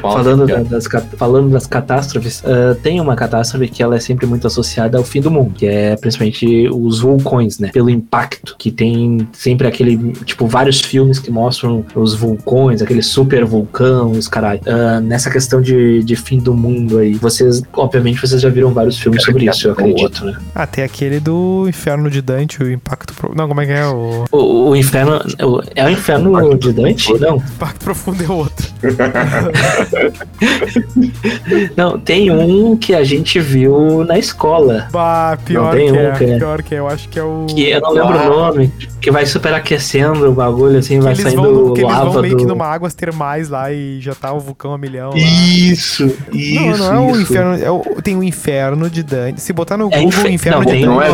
[0.00, 0.86] Falando, da- das,
[1.16, 5.20] falando das catástrofes, ah, tem uma catástrofe que ela é sempre muito associada ao fim
[5.20, 7.70] do mundo, que é principalmente os vulcões, né?
[7.72, 13.44] Pelo impacto, que tem sempre aquele, tipo, vários filmes que mostram os vulcões, aquele super
[13.44, 14.60] vulcão, os caralho.
[14.66, 18.95] Ah, nessa questão de, de fim do mundo aí, vocês, obviamente, vocês já viram vários
[18.98, 20.36] filmes sobre isso, eu acredito, né?
[20.54, 23.14] Ah, tem aquele do Inferno de Dante, o Impacto...
[23.14, 23.34] Pro...
[23.34, 23.86] Não, como é que é?
[23.86, 27.12] O O, o inferno, o- é o inferno de Dante?
[27.18, 28.66] Não, Impacto Profundo é outro.
[31.76, 34.88] não, tem um que a gente viu na escola.
[34.92, 37.22] Bah, pior tem que um é, que é- pior que é, eu acho que é
[37.22, 37.46] o...
[37.48, 41.22] Que eu não lembro o nome, que vai superaquecendo o bagulho, assim, Que vai eles
[41.22, 42.40] saindo vão, que eles lava vão meio do...
[42.42, 45.16] que numa águas termais lá e já tá o vulcão a milhão lá.
[45.16, 49.40] Isso, isso, Não, não é o inferno, é o- tem o inferno de Dante.
[49.40, 51.08] Se botar no É Google infer- inferno não, de Não é.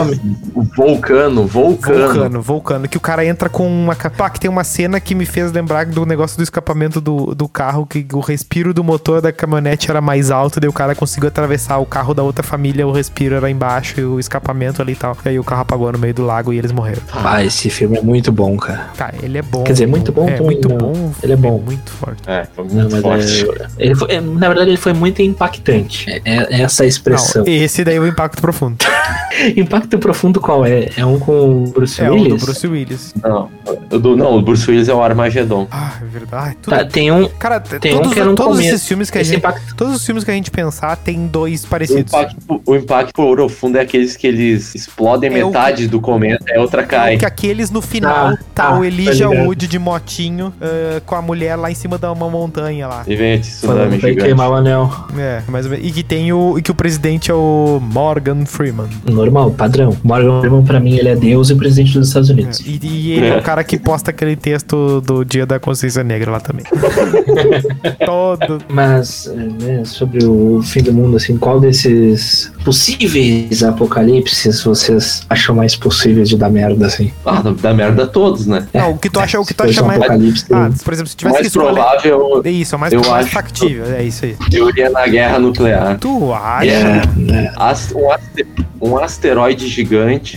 [0.76, 2.06] Vulcano, vulcano.
[2.06, 4.30] Vulcano, vulcano, que o cara entra com uma capa.
[4.30, 7.86] que tem uma cena que me fez lembrar do negócio do escapamento do, do carro,
[7.86, 11.78] que o respiro do motor da caminhonete era mais alto, daí o cara conseguiu atravessar
[11.78, 15.16] o carro da outra família, o respiro era embaixo e o escapamento ali e tal.
[15.24, 17.02] E aí o carro apagou no meio do lago e eles morreram.
[17.12, 18.90] Ah, esse filme é muito bom, cara.
[18.96, 19.64] Tá, ele é bom.
[19.64, 20.76] Quer dizer, muito bom É, também, muito não.
[20.78, 21.12] bom.
[21.22, 21.58] Ele é bom.
[21.58, 22.22] Muito forte.
[22.26, 23.62] É, foi Não, muito mas forte.
[23.62, 26.10] é, ele foi, é, na verdade, ele foi muito impactante.
[26.10, 27.44] É, é essa a expressão.
[27.44, 28.76] Não, esse daí é o impacto profundo.
[29.56, 30.88] Impacto profundo qual é?
[30.96, 32.40] É um com o Bruce É o Willis?
[32.40, 33.14] do Bruce Willis.
[33.22, 33.48] Não,
[33.90, 35.66] o do, não, o Bruce Willis é o Armagedon.
[35.70, 36.56] Ah, é verdade.
[36.62, 37.28] Tudo- Tá, tem um.
[37.28, 38.74] Cara, Tem todos, um que era um todos começo.
[38.74, 39.38] esses filmes que a gente.
[39.38, 39.74] impacto.
[39.76, 42.12] Todos os filmes que a gente pensar tem dois O parecidos.
[42.12, 46.56] impacto, o impacto profundo é aqueles que eles explodem É o metade do cometa e
[46.56, 47.16] a outra cai.
[47.16, 49.46] Que aqueles no final Ah, tá tá, o tá Elijah ligado.
[49.46, 53.02] Wood de motinho ah, com a mulher lá em cima de uma montanha lá.
[53.06, 54.20] E vem Falando tsunami gigante.
[54.22, 54.90] queimar o anel.
[55.18, 55.86] É, mais ou menos.
[55.86, 56.58] E que tem o.
[56.58, 58.88] E que o presidente é o Morgan Freeman.
[59.10, 59.96] Normal, padrão.
[60.02, 62.58] Morgan Freeman, pra mim, ele é Deus e presidente dos Estados É, Unidos.
[62.66, 66.32] E, e ele é o cara que posta aquele texto do Dia da Consciência Negra
[66.32, 66.64] lá também.
[68.04, 68.58] Todo.
[68.68, 75.54] Mas, é, né, sobre o fim do mundo, assim, qual desses possíveis apocalipses vocês acham
[75.54, 77.12] mais possíveis de dar merda, assim?
[77.24, 78.66] Ah, dá merda a todos, né?
[78.72, 79.98] Não, o que tu acha, o que tu acha um mais.
[80.00, 81.74] apocalipse, Ah, por exemplo, se O tivesse que mais escolher.
[81.74, 83.84] provável É isso, é o mais, eu mais acho- factível.
[83.86, 84.36] É isso aí.
[84.52, 85.98] eu iria na guerra nuclear.
[85.98, 86.66] Tu acha?
[86.70, 88.46] é, né, um, aste-
[88.80, 88.98] um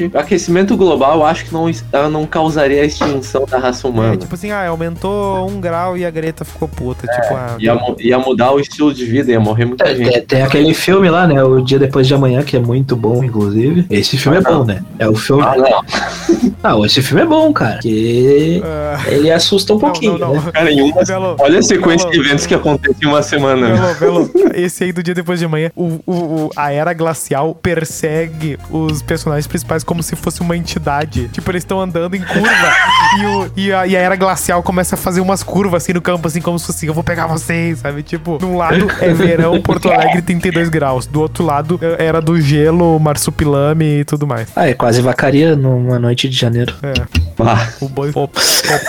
[0.06, 0.18] asteroide gigante.
[0.18, 4.18] Aquecimento global, eu acho que não, ah, não causaria a extinção da raça É, humana.
[4.18, 7.08] tipo assim, ah, aumentou um grau e a Greta ficou puta.
[7.08, 10.12] Tipo, ah, Ia, ia mudar o estilo de vida, ia morrer muita É, gente.
[10.12, 11.43] tem, tem aquele filme lá, né?
[11.43, 13.86] O Dia Depois de Amanhã, que é muito bom, inclusive.
[13.89, 14.82] Esse filme é bom, né?
[14.99, 15.43] É o filme.
[15.43, 15.86] Ah, não.
[16.66, 17.78] Não, esse filme é bom, cara.
[17.78, 20.41] Que ah, ele assusta um pouquinho, não, não.
[20.41, 20.51] né?
[20.51, 23.93] Cara, em uma, Belo, olha a sequência Belo, de eventos que acontece em uma semana.
[23.99, 27.53] Belo, Belo, esse aí do dia depois de amanhã, o, o- o- a era glacial
[27.53, 31.28] persegue os personagens principais como se fosse uma entidade.
[31.30, 32.74] Tipo, eles estão andando em curva
[33.20, 36.02] e, o- e a, e a era glacial começa a fazer umas curvas assim no
[36.02, 38.04] campo, assim, como se fosse, eu vou pegar vocês, sabe?
[38.04, 41.06] Tipo, de um lado é verão, Porto Alegre 32 graus.
[41.06, 44.48] Do outro lado é- era do gelo, marsupilame e tudo mais.
[44.56, 46.74] Ah, é quase vacaria numa noite de janeiro.
[46.84, 46.93] É.
[47.39, 48.30] Ah, O boi o, o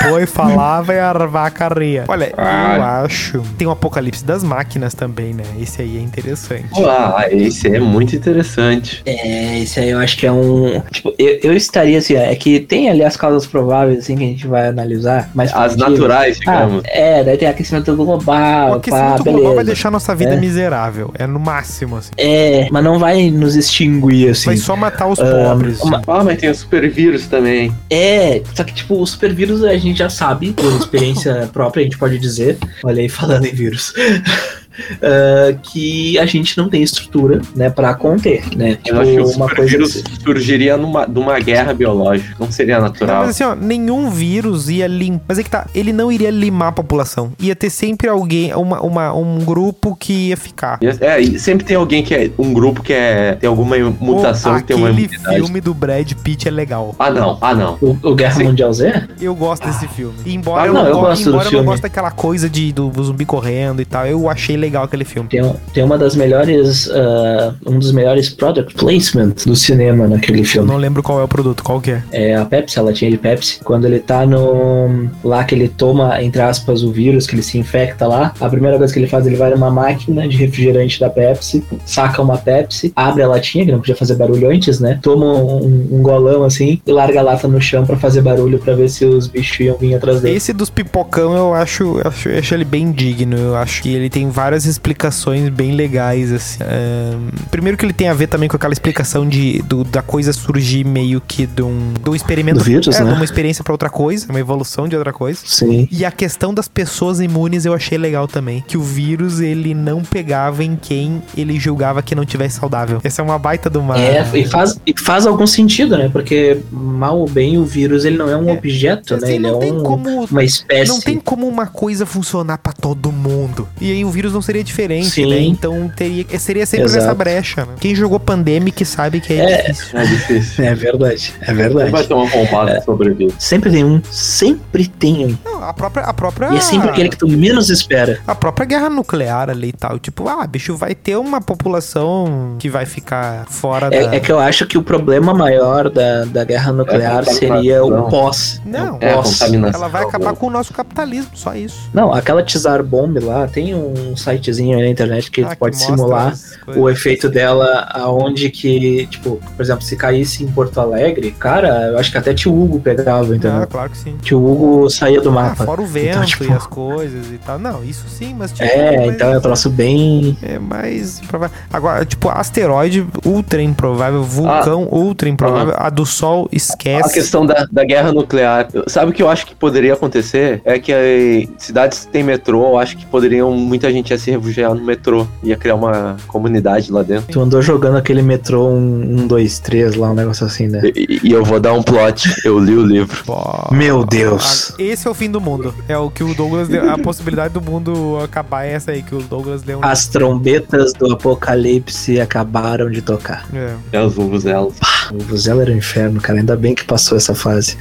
[0.08, 2.04] boi falava e a vaca ria.
[2.06, 3.40] Olha, eu acho.
[3.58, 5.42] Tem o Apocalipse das Máquinas também, né?
[5.60, 6.68] Esse aí é interessante.
[6.84, 9.02] ah, esse é muito interessante.
[9.04, 10.80] É, esse aí eu acho que é um.
[10.96, 14.26] Tipo, eu, eu estaria assim, é que tem ali as causas prováveis, assim, que a
[14.26, 15.30] gente vai analisar.
[15.34, 16.82] Mas As naturais, Ah, digamos.
[16.86, 19.40] é, daí tem aquecimento global, O pá, aquecimento beleza.
[19.40, 20.40] global vai deixar nossa vida É.
[20.40, 21.12] miserável.
[21.18, 22.10] É no máximo, assim.
[22.16, 24.46] É, mas não vai nos extinguir, assim.
[24.46, 25.80] Vai só matar os Ah, pobres.
[25.82, 27.72] uma- Ah, mas tem o super vírus também.
[27.90, 31.98] É, só que, tipo, o supervírus a gente já sabe, por experiência própria, a gente
[31.98, 32.56] pode dizer.
[32.84, 33.92] Olha aí, falando em vírus.
[35.02, 38.78] ah, que a gente não tem estrutura, né, pra conter, né?
[38.86, 40.04] Eu acho que o uma coisa vírus assim.
[40.22, 42.34] surgiria numa, de uma guerra biológica.
[42.38, 43.20] Não seria Não, natural.
[43.20, 45.20] mas assim, ó, nenhum vírus ia limar.
[45.28, 47.32] Mas é que tá, ele não iria limar a população.
[47.38, 50.78] Ia ter sempre alguém, uma, uma- um grupo que ia ficar.
[51.00, 52.30] É, sempre tem alguém que é.
[52.38, 53.34] Um grupo que é.
[53.34, 55.36] Tem alguma mutação Pô, que tem uma Aquele imunidade.
[55.36, 56.94] filme do Brad Pitt é legal.
[56.98, 57.38] Ah, não.
[57.40, 57.78] Ah, não.
[57.80, 58.44] O, o Guerra Sim.
[58.44, 59.08] Mundial Z?
[59.20, 60.14] Eu gosto desse filme.
[60.26, 61.66] Embora Ah, eu não, não, eu go- gosto do embora eu não filme.
[61.66, 65.28] goste daquela coisa de, do, do zumbi correndo e tal, eu achei legal aquele filme.
[65.28, 66.90] Tem, um- tem uma das melhores.
[66.90, 70.68] ah, um dos melhores product placements do cinema naquele Eu filme.
[70.68, 72.02] não lembro qual é o produto, qual que é.
[72.12, 73.60] É a Pepsi, a latinha de Pepsi.
[73.64, 75.08] Quando ele tá no.
[75.24, 78.32] Lá que ele toma, entre aspas, o vírus, que ele se infecta lá.
[78.40, 82.20] A primeira coisa que ele faz, ele vai numa máquina de refrigerante da Pepsi, saca
[82.22, 84.98] uma Pepsi, abre a latinha, que não podia fazer barulho antes, né?
[85.02, 88.74] Toma um, um golão assim e larga a lata no chão pra fazer barulho pra
[88.74, 90.36] ver se os bichos iam vir atrás dele.
[90.36, 93.36] Esse dos pipocão eu acho, eu acho, eu acho ele bem digno.
[93.36, 96.62] Eu acho que ele tem várias explicações bem legais, assim.
[96.62, 100.32] Ahn, primeiro que ele tem a ver também com aquela explicação de, do- da coisa
[100.32, 102.58] surgir meio que de um, de um experimento.
[102.58, 103.10] Do vírus, é, né?
[103.10, 105.40] de uma experiência pra outra coisa, uma evolução de outra coisa.
[105.44, 105.86] Sim.
[105.90, 108.64] E a questão das pessoas imunes eu achei legal também.
[108.66, 113.00] Que o vírus, ele não pegava em quem ele julgava que não tivesse saudável.
[113.04, 113.98] Essa é uma baita de uma...
[113.98, 116.08] É, e faz, e faz algum sentido, né?
[116.10, 119.50] Porque, mal ou bem, o vírus ele não é um É, objeto, Assim, né?
[119.50, 120.24] Ele é um, como...
[120.24, 120.88] uma espécie.
[120.90, 123.68] Não tem como uma coisa funcionar pra todo mundo.
[123.80, 125.28] E aí o vírus não seria diferente, Sim.
[125.30, 125.40] né?
[125.40, 127.02] Então teria, seria sempre Exato.
[127.04, 127.74] nessa brecha, né?
[127.80, 129.62] Quem jogou Pandemic sabe que é, É.
[129.72, 129.98] difícil.
[129.98, 130.64] É difícil.
[130.64, 131.90] É verdade, é Sempre verdade.
[131.90, 132.78] vai ter uma bombada É.
[132.78, 133.34] que sobrevive.
[133.38, 135.38] Sempre tem um, sempre tem um.
[135.44, 136.50] Não, a própria, a própria...
[136.52, 138.20] E é sempre aquele que tu menos espera.
[138.26, 139.98] A própria guerra nuclear ali e tal.
[139.98, 143.96] Tipo, ah, bicho, vai ter uma população que vai ficar fora da...
[143.96, 147.84] É, é que eu acho que o problema maior da, da guerra nuclear É, seria
[147.84, 148.60] o pós.
[148.64, 149.80] Não, É, a Nossa, contaminação.
[149.80, 151.90] ela vai acabar com o nosso capitalismo, só isso.
[151.92, 155.76] Não, aquela Tsar Bomb lá, tem um sitezinho aí na internet que Ah, que pode
[155.76, 156.34] simular
[156.76, 161.98] o efeito dela aonde que, tipo, por exemplo, se caísse em Porto Alegre, cara, eu
[161.98, 163.62] acho que até tio Hugo pegava, entendeu?
[163.62, 164.16] Ah, claro que sim.
[164.22, 165.64] Tio Hugo saía do Ah, mapa.
[165.64, 167.58] fora o vento Então, tipo- e as coisas e tal.
[167.58, 168.64] Não, isso sim, mas tipo.
[168.64, 170.36] É, mas- então é um troço bem.
[170.42, 171.56] É mais improvável.
[171.72, 177.14] Agora, tipo, asteroide ultra improvável, vulcão ultra improvável, a do Sol A esquece.
[177.14, 178.68] questão da, da guerra nuclear.
[178.86, 180.60] Sabe o que eu acho que poderia acontecer?
[180.64, 183.50] É que cidades que tem metrô, eu acho que poderiam.
[183.52, 185.26] Muita gente ia se refugiar no metrô.
[185.42, 187.32] Ia criar uma comunidade lá dentro.
[187.32, 190.80] Tu andou jogando aquele metrô 1, 2, 3 lá, um negócio assim, né?
[190.94, 192.34] E, e eu vou dar um plot.
[192.44, 193.16] Eu li o livro.
[193.24, 194.72] Pô, Meu Deus.
[194.78, 195.74] a- Esse é o fim do mundo.
[195.88, 196.90] É o que o Douglas deu.
[196.90, 199.84] A possibilidade do mundo acabar é essa aí, que o Douglas deu um.
[199.84, 203.46] As trombetas do apocalipse acabaram de tocar.
[203.52, 203.74] É.
[203.92, 204.74] É os vuvuzelas.
[205.12, 206.38] O Vuvuzela era um inferno, cara.
[206.38, 207.76] Ainda bem que passou essa fase.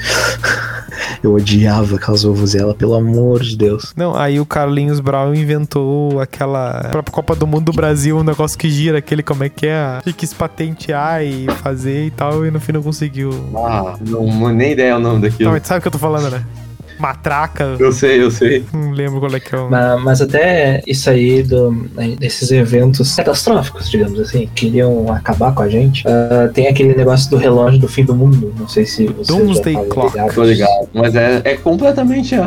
[1.24, 3.94] Eu odiava aquelas Vuvuzela, pelo amor de Deus.
[3.96, 6.90] Não, aí o Carlinhos Brown inventou aquela.
[6.92, 10.00] Pra Copa do Mundo do Brasil, um negócio que gira, aquele como é que é?
[10.06, 13.32] E quis patentear e fazer e tal, e no fim não conseguiu.
[13.56, 15.52] Ah, não, nem ideia o nome Não, daquilo.
[15.52, 16.44] mas tu sabe o que eu tô falando, né?
[17.00, 17.76] Matraca.
[17.80, 18.64] Eu sei, eu sei.
[18.74, 19.70] Não lembro qual é que é o.
[19.70, 25.62] Mas, mas até isso aí do, né, desses eventos catastróficos, digamos assim, queriam acabar com
[25.64, 26.04] a gente.
[26.08, 28.54] ah, tem aquele negócio do relógio do fim do mundo.
[28.58, 30.12] Não sei se vocês Doomsday estavam Clock.
[30.14, 30.36] ligados.
[30.36, 30.90] Tô ligado.
[30.94, 32.46] Mas é, é completamente a-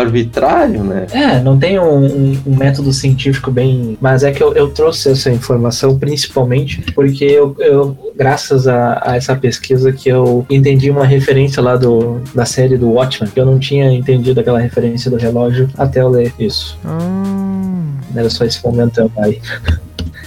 [0.00, 1.06] arbitrário, né?
[1.12, 3.96] É, não tem um, um- um método científico bem.
[4.00, 9.16] Mas é que eu, eu trouxe essa informação principalmente porque eu, eu- graças a, a
[9.16, 13.46] essa pesquisa, que eu entendi uma referência lá do, da série do Watchmen, que eu
[13.46, 16.78] não tinha entendido aquela referência do relógio até eu ler isso.
[16.84, 17.96] Hum.
[18.14, 19.40] Era só esse momento aí.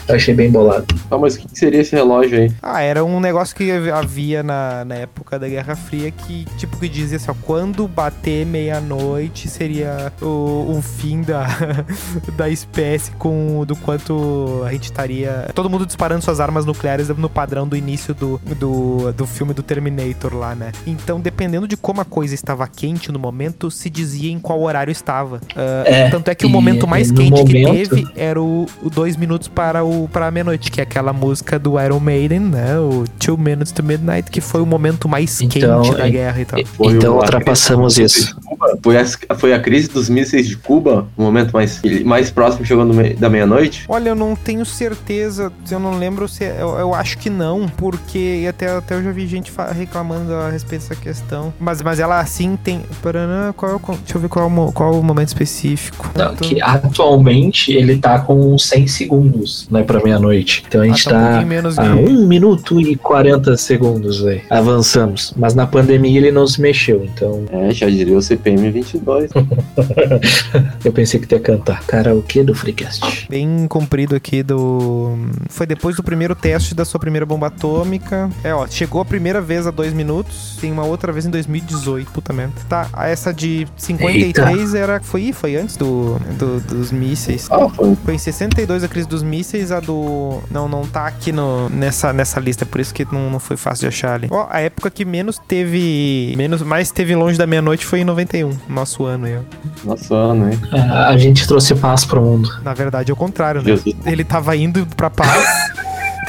[0.10, 0.86] Eu achei bem bolado.
[1.12, 2.52] Ah, mas o que que seria esse relógio aí?
[2.62, 6.90] Ah, era um negócio que havia na, na época da Guerra Fria que, tipo, que
[6.90, 11.48] dizia assim, ó, quando bater meia-noite seria o, o fim da,
[12.36, 15.50] da espécie com do quanto a gente estaria.
[15.54, 19.62] Todo mundo disparando suas armas nucleares no padrão do início do, do, do filme do
[19.62, 20.72] Terminator lá, né?
[20.88, 24.92] Então, dependendo de como a coisa estava quente no momento, se dizia em qual horário
[24.92, 25.40] estava.
[25.56, 28.90] Ah, É, tanto é que o momento mais quente que momento- teve era o, o
[28.90, 32.78] dois minutos para o pra meia-noite, que é aquela música do Iron Maiden, né?
[32.80, 36.42] O Two Minutes to Midnight, que foi o momento mais Então, quente da é- guerra
[36.42, 36.66] e tal.
[36.66, 38.36] Foi então ultrapassamos crise dos isso.
[38.36, 38.80] mísseis de Cuba?
[38.84, 42.60] Foi a, foi a crise dos mísseis de Cuba, o momento mais, mais próximo
[42.94, 43.86] me- da meia-noite?
[43.88, 46.44] Olha, eu não tenho certeza, eu não lembro se.
[46.44, 50.50] é- Eu, eu acho que não, porque até, até eu já vi gente reclamando a
[50.50, 51.54] respeito dessa questão.
[51.60, 52.82] Mas, mas ela assim tem.
[53.02, 56.10] Paranã, Qual é o, deixa eu ver qual é o, qual é o momento específico.
[56.16, 60.64] Não, Tô- que atualmente ele tá com 100 segundos, né, pra meia-noite.
[60.68, 64.22] Então a Ah, gente tá um tá menos a de- 1 minuto e 40 segundos,
[64.22, 64.42] velho.
[64.50, 65.34] Avançamos.
[65.36, 69.32] Mas na pandemia ele não se mexeu, então É, já diria o CPM 22.
[70.84, 71.84] eu pensei que ia cantar.
[71.86, 73.28] Karaokê do Freecast.
[73.30, 75.18] Bem comprido aqui do.
[75.50, 78.30] Foi depois do primeiro teste da sua primeira bomba atômica.
[78.44, 82.12] É, ó, chegou a primeira vez a dois minutos, tem uma outra vez em 2018,
[82.12, 82.54] puta merda.
[82.68, 85.00] Tá, a essa de 53 era.
[85.02, 87.48] Foi, foi antes do, do- dos mísseis.
[87.52, 87.96] Ah, foi.
[88.04, 90.42] Foi em 62 a crise dos mísseis, a do.
[90.52, 93.82] Não, não tá aqui no, nessa, nessa lista, por isso que não, não foi fácil
[93.82, 94.28] de achar ali.
[94.32, 96.34] Ó, a época que menos teve.
[96.38, 99.42] Menos, mais teve longe da meia-noite foi em 91, nosso ano aí, ó.
[99.84, 100.60] Nossa, ano, hein?
[100.72, 102.50] A, a gente trouxe paz pro mundo.
[102.64, 103.76] Na verdade é o contrário, né?
[103.76, 103.96] Jesus.
[104.06, 105.46] Ele tava indo pra paz.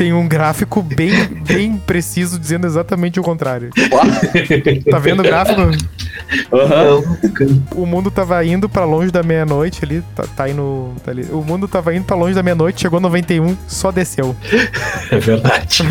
[0.01, 1.13] Tem um gráfico bem,
[1.47, 3.69] bem preciso dizendo exatamente o contrário.
[4.91, 5.61] Tá vendo o gráfico?
[6.51, 7.03] Aham.
[7.75, 10.95] O mundo tava indo pra longe da meia-noite ali, tá, tá indo.
[11.05, 11.27] tá ali.
[11.31, 14.35] O mundo tava indo pra longe da meia-noite, chegou 91, só desceu.
[15.11, 15.83] É verdade.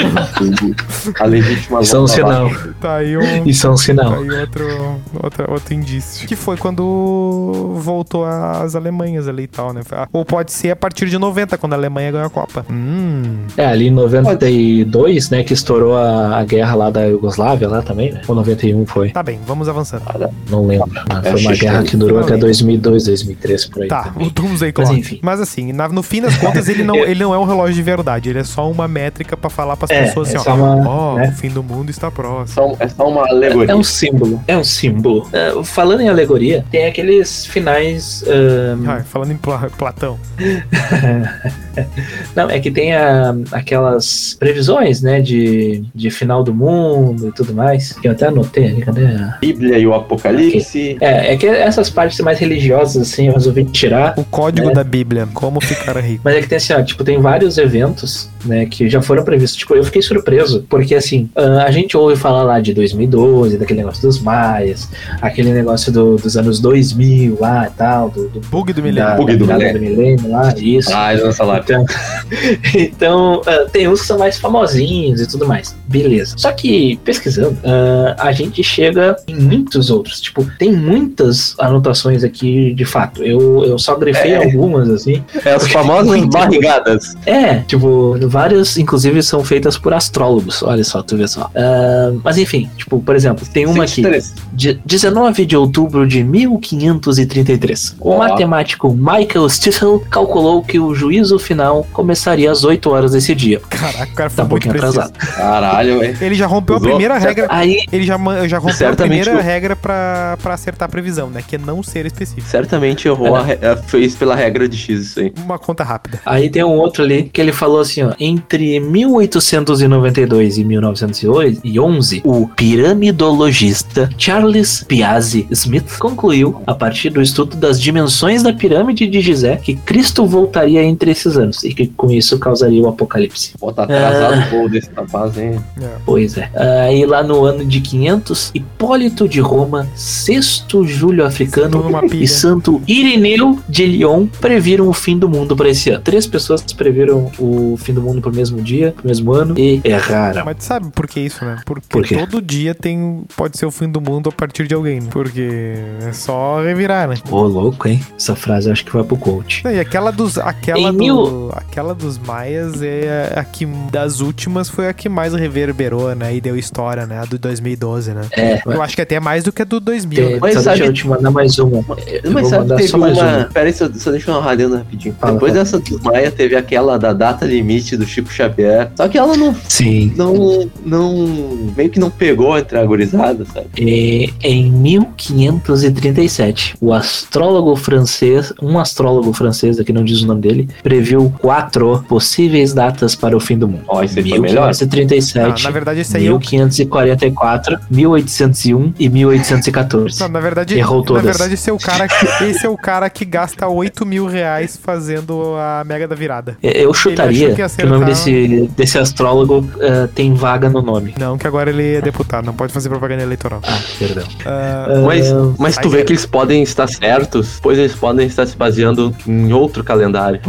[1.20, 2.50] A legítima Isso é um sinal.
[2.82, 3.46] Tá aí um.
[3.46, 4.14] Isso é um Tá sinal.
[4.24, 6.28] aí outro, outra, outro indício.
[6.28, 9.82] Que foi quando voltou as Alemanhas ali e tal, né?
[10.12, 12.66] Ou pode ser a partir de 90, quando a Alemanha ganhou a Copa.
[12.72, 13.46] Hum.
[13.56, 18.12] É, ali em 92, né, que estourou a, a guerra lá da Yugoslávia lá também,
[18.12, 18.22] né?
[18.28, 19.10] Ou 91 foi.
[19.10, 20.04] Tá bem, vamos avançando.
[20.50, 20.90] Não lembro.
[21.10, 22.48] Mas É, foi uma guerra que durou até lembro.
[22.48, 23.88] 2002, 2003, por aí.
[23.90, 24.28] Tá, também.
[24.28, 25.00] o Doomsday Mas Clock.
[25.00, 25.20] enfim.
[25.22, 27.82] Mas assim, na- no fim das contas, ele não, ele não é um relógio de
[27.84, 28.30] verdade.
[28.30, 30.56] Ele é só uma métrica pra falar pras É, pessoas é assim, só ó.
[30.56, 31.30] uma, Ó, né?
[31.30, 32.48] o fim do mundo está próximo.
[32.48, 33.72] Só- É só uma alegoria.
[33.72, 34.42] É um símbolo.
[34.48, 35.28] É um símbolo.
[35.34, 38.24] É, falando em alegoria, tem aqueles finais.
[38.28, 40.18] ahn, Ah, falando em Pla- Platão.
[42.36, 43.36] Não, é que tem a-
[43.80, 47.94] aquelas previsões, né, de, de final do mundo e tudo mais.
[47.94, 49.06] Que eu até anotei ali, cadê?
[49.06, 50.98] a- Bíblia e o Apocalipse.
[51.02, 54.14] É, é que essas partes mais religiosas, assim, eu resolvi tirar.
[54.18, 54.74] O código É.
[54.74, 55.28] da Bíblia.
[55.34, 56.22] Como ficar rico.
[56.24, 59.58] Mas é que tem assim, ó, tipo, tem vários eventos, né, que já foram previstos.
[59.60, 63.80] Tipo, eu fiquei surpreso, porque assim, ah, a gente ouve falar lá de 2012, daquele
[63.80, 64.90] negócio dos maias,
[65.22, 69.16] aquele negócio do- dos anos 2000 lá e tal, do, do Bug do da, milhão.
[69.16, 70.90] Bug da do do milênio lá, isso.
[70.94, 71.10] Ah.
[71.14, 71.86] Então,
[72.76, 75.76] então ah, tem uns que são mais famosinhos e tudo mais.
[75.88, 76.36] Beleza.
[76.38, 80.20] Só que, pesquisando, ah, a gente chega em muitos outros.
[80.22, 83.24] Tipo, tem muitas anotações aqui de fato.
[83.24, 84.44] Eu, eu só grifei É.
[84.44, 85.24] algumas, assim.
[85.46, 87.16] É as famosas barrigadas.
[87.26, 90.62] É, tipo, várias, inclusive, são feitas por astrólogos.
[90.64, 91.50] Olha só, tu vê só.
[91.56, 94.02] Ah, mas enfim, tipo, por exemplo, tem uma aqui.
[94.02, 94.34] 23.
[94.54, 97.96] De 19 de outubro de 1533.
[98.00, 98.18] O Ó.
[98.18, 103.59] matemático Michael Stiefel calculou que o juízo final começaria às 8 horas desse dia.
[103.60, 105.12] Caraca, o cara foi Tá um muito atrasado.
[105.18, 106.18] Caralho, velho.
[106.22, 106.90] Ele já rompeu a Usou?
[106.90, 107.48] primeira regra.
[107.50, 111.44] Aí, Ele já, já rompeu a primeira o- regra pra, pra acertar a previsão, né?
[111.46, 112.48] Que é não ser específico.
[112.48, 115.34] Certamente errou, a eh, fez pela regra de X isso aí.
[115.44, 116.20] Uma conta rápida.
[116.26, 122.48] aí tem um outro ali que ele falou assim, ó, entre 1892 e 1911, o
[122.48, 129.56] piramidologista Charles Piazzi Smith concluiu, a partir do estudo das dimensões da pirâmide de Gizé,
[129.58, 133.49] que Cristo voltaria entre esses anos e que com isso causaria o apocalipse.
[133.58, 134.48] Pô, tá atrasado Ah.
[134.48, 135.60] o voo desse rapaz, hein?
[135.82, 135.88] É.
[136.06, 136.50] Pois é.
[136.86, 141.84] Aí lá no ano de 500, Hipólito de Roma, sexto Júlio africano
[142.14, 146.02] e Santo Irineu de Lyon previram o fim do mundo para esse ano.
[146.04, 150.46] Três pessoas previram o fim do mundo pro mesmo dia, pro mesmo ano e erraram.
[150.46, 151.58] Mas tu sabe por que isso, né?
[151.66, 152.18] Porque Por quê?
[152.18, 155.00] todo dia tem pode ser o fim do mundo a partir de alguém.
[155.00, 155.08] né?
[155.12, 155.76] Porque
[156.08, 157.16] é só revirar, né?
[157.30, 158.02] Ô, louco, hein?
[158.16, 159.64] Essa frase eu acho que vai pro coach.
[159.64, 164.20] Não, E aquela dos aquela Em do, mil- aquela dos maias é a que das
[164.20, 166.36] últimas foi a que mais reverberou, né?
[166.36, 167.20] E deu história, né?
[167.20, 168.22] A do 2012, né?
[168.32, 170.24] É, Eu acho que até mais do que a do 2000.
[170.24, 170.38] tem- né?
[170.42, 171.84] Mas sabe- deixa eu te mandar mais uma.
[172.24, 173.08] Eu Mas sabe, teve uma.
[173.10, 173.50] uma.
[173.54, 175.16] Pera aí, só, só deixa eu dar uma rapidinho.
[175.20, 175.64] Fala, Depois fala.
[175.64, 178.92] dessa dos Maia, teve aquela da data limite do Chico Xavier.
[178.96, 179.56] Só que ela não.
[179.68, 180.14] Sim.
[180.16, 180.70] Não.
[180.86, 181.28] não
[181.76, 183.68] meio que não pegou entre a gurizada, sabe?
[183.78, 190.70] E, em 1537, o astrólogo francês, um astrólogo francês, aqui não diz o nome dele,
[190.84, 193.84] previu quatro possíveis datas para o fim do mundo.
[193.88, 194.66] Ó, esse aí foi melhor.
[194.68, 200.20] 1537, Ah, na verdade, esse aí é o 1544, 1801 e 414.
[200.22, 201.24] Não, na verdade, Errou na todas.
[201.24, 204.78] verdade esse é o cara que, esse é o cara que gasta 8 mil reais
[204.82, 206.58] fazendo a mega da virada.
[206.62, 211.14] Eu chutaria que que, o nome desse, desse astrólogo eh, tem vaga no nome.
[211.20, 213.62] Não, que agora ele é deputado, não pode fazer propaganda eleitoral.
[213.66, 214.24] Ah, perdão.
[214.46, 215.26] Ah, Mas,
[215.58, 216.06] mas tu vê dele.
[216.08, 220.40] que eles podem estar certos, pois eles podem estar se baseando em outro calendário.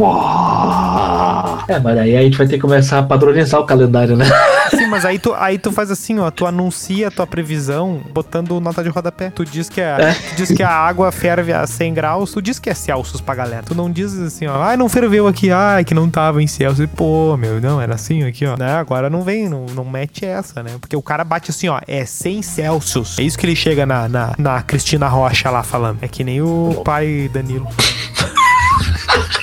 [1.67, 4.25] É, mas aí a gente vai ter que começar a padronizar o calendário, né?
[4.71, 8.57] sim, mas aí tu, aí tu faz assim, ó, tu anuncia a tua previsão botando
[8.61, 9.29] nota de rodapé.
[9.29, 10.13] Tu diz que, a, É.
[10.13, 13.35] tu diz que a água ferve a 100 graus, tu diz que é Celsius pra
[13.35, 13.63] galera.
[13.63, 16.89] Tu não diz assim, ó, ai, não ferveu aqui, ai, que não tava em Celsius.
[16.95, 18.55] Pô, meu, não, era assim aqui, ó.
[18.57, 20.71] Né, agora não vem, não, não mete essa, né?
[20.79, 23.19] Porque o cara bate assim, ó, é 100 Celsius.
[23.19, 25.97] É isso que ele chega na, na, na Cristina Rocha lá falando.
[26.01, 27.67] É que nem o pai Danilo.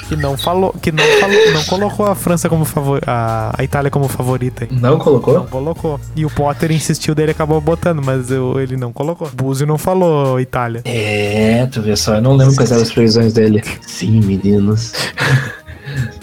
[0.08, 3.90] Que não falou, que não falou, não colocou a França como favor, a, a Itália
[3.90, 4.64] como favorita.
[4.64, 4.70] hein?
[4.72, 5.34] Não colocou?
[5.34, 6.00] Não colocou.
[6.16, 9.28] E o Potter insistiu dele acabou botando, mas eu- ele não colocou.
[9.34, 10.80] Búzio não falou Itália.
[10.84, 13.62] É, tu vê só, eu não lembro quais eram as previsões dele.
[13.86, 14.92] Sim, meninos.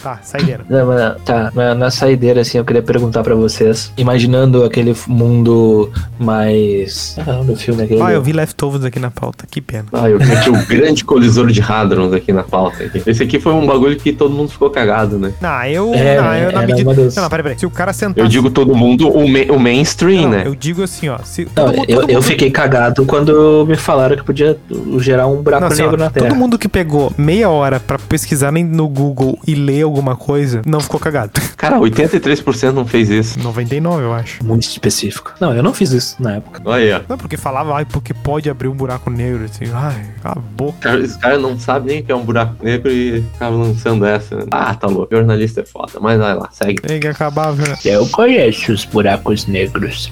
[0.01, 0.63] Tá, saideira.
[0.69, 5.89] Não, mas, tá, mas na saideira, assim, eu queria perguntar pra vocês, imaginando aquele mundo
[6.19, 7.15] mais...
[7.25, 8.01] Ah, do filme aquele...
[8.01, 9.45] Ah, eu vi Leftovers aqui na pauta.
[9.49, 9.85] Que pena.
[9.93, 12.83] Ah, eu meti o grande colisor de hadrons aqui na pauta.
[12.83, 13.01] aqui.
[13.05, 15.33] Esse aqui foi um bagulho que todo mundo ficou cagado, né?
[15.41, 15.93] Não, eu.
[15.93, 16.93] É, não, eu na era medida.
[16.93, 17.59] das- Não, não, peraí, peraí.
[17.59, 18.23] Se o cara sentar.
[18.23, 20.43] Eu digo todo mundo, o, ma- o mainstream, Não, né?
[20.45, 21.17] eu digo assim, ó.
[21.23, 24.57] Se, Não, todo mundo- eu, eu fiquei cagado quando me falaram que podia
[24.99, 26.27] gerar um buraco assim, negro na Terra.
[26.29, 30.79] todo mundo que pegou meia hora pra pesquisar no Google e ler alguma coisa, não
[30.79, 31.31] ficou cagado.
[31.57, 33.39] Cara, 83% não fez isso.
[33.39, 34.43] 99, eu acho.
[34.45, 35.33] Muito específico.
[35.39, 36.61] Não, eu não fiz isso na época.
[36.65, 37.01] Olha aí, ó.
[37.09, 40.77] Não, porque falava, ai, porque pode abrir um buraco negro, assim, ai, cala a boca.
[40.81, 44.05] Cara, Esse cara não sabe nem o que é um buraco negro e ficava lançando
[44.05, 44.35] essa.
[44.35, 44.43] né?
[44.51, 45.13] Ah, tá louco.
[45.15, 45.93] Jornalista é foda.
[45.99, 46.81] Mas vai lá, segue.
[46.81, 47.75] Tem que acabar, né?
[47.85, 50.11] Eu conheço os buracos negros.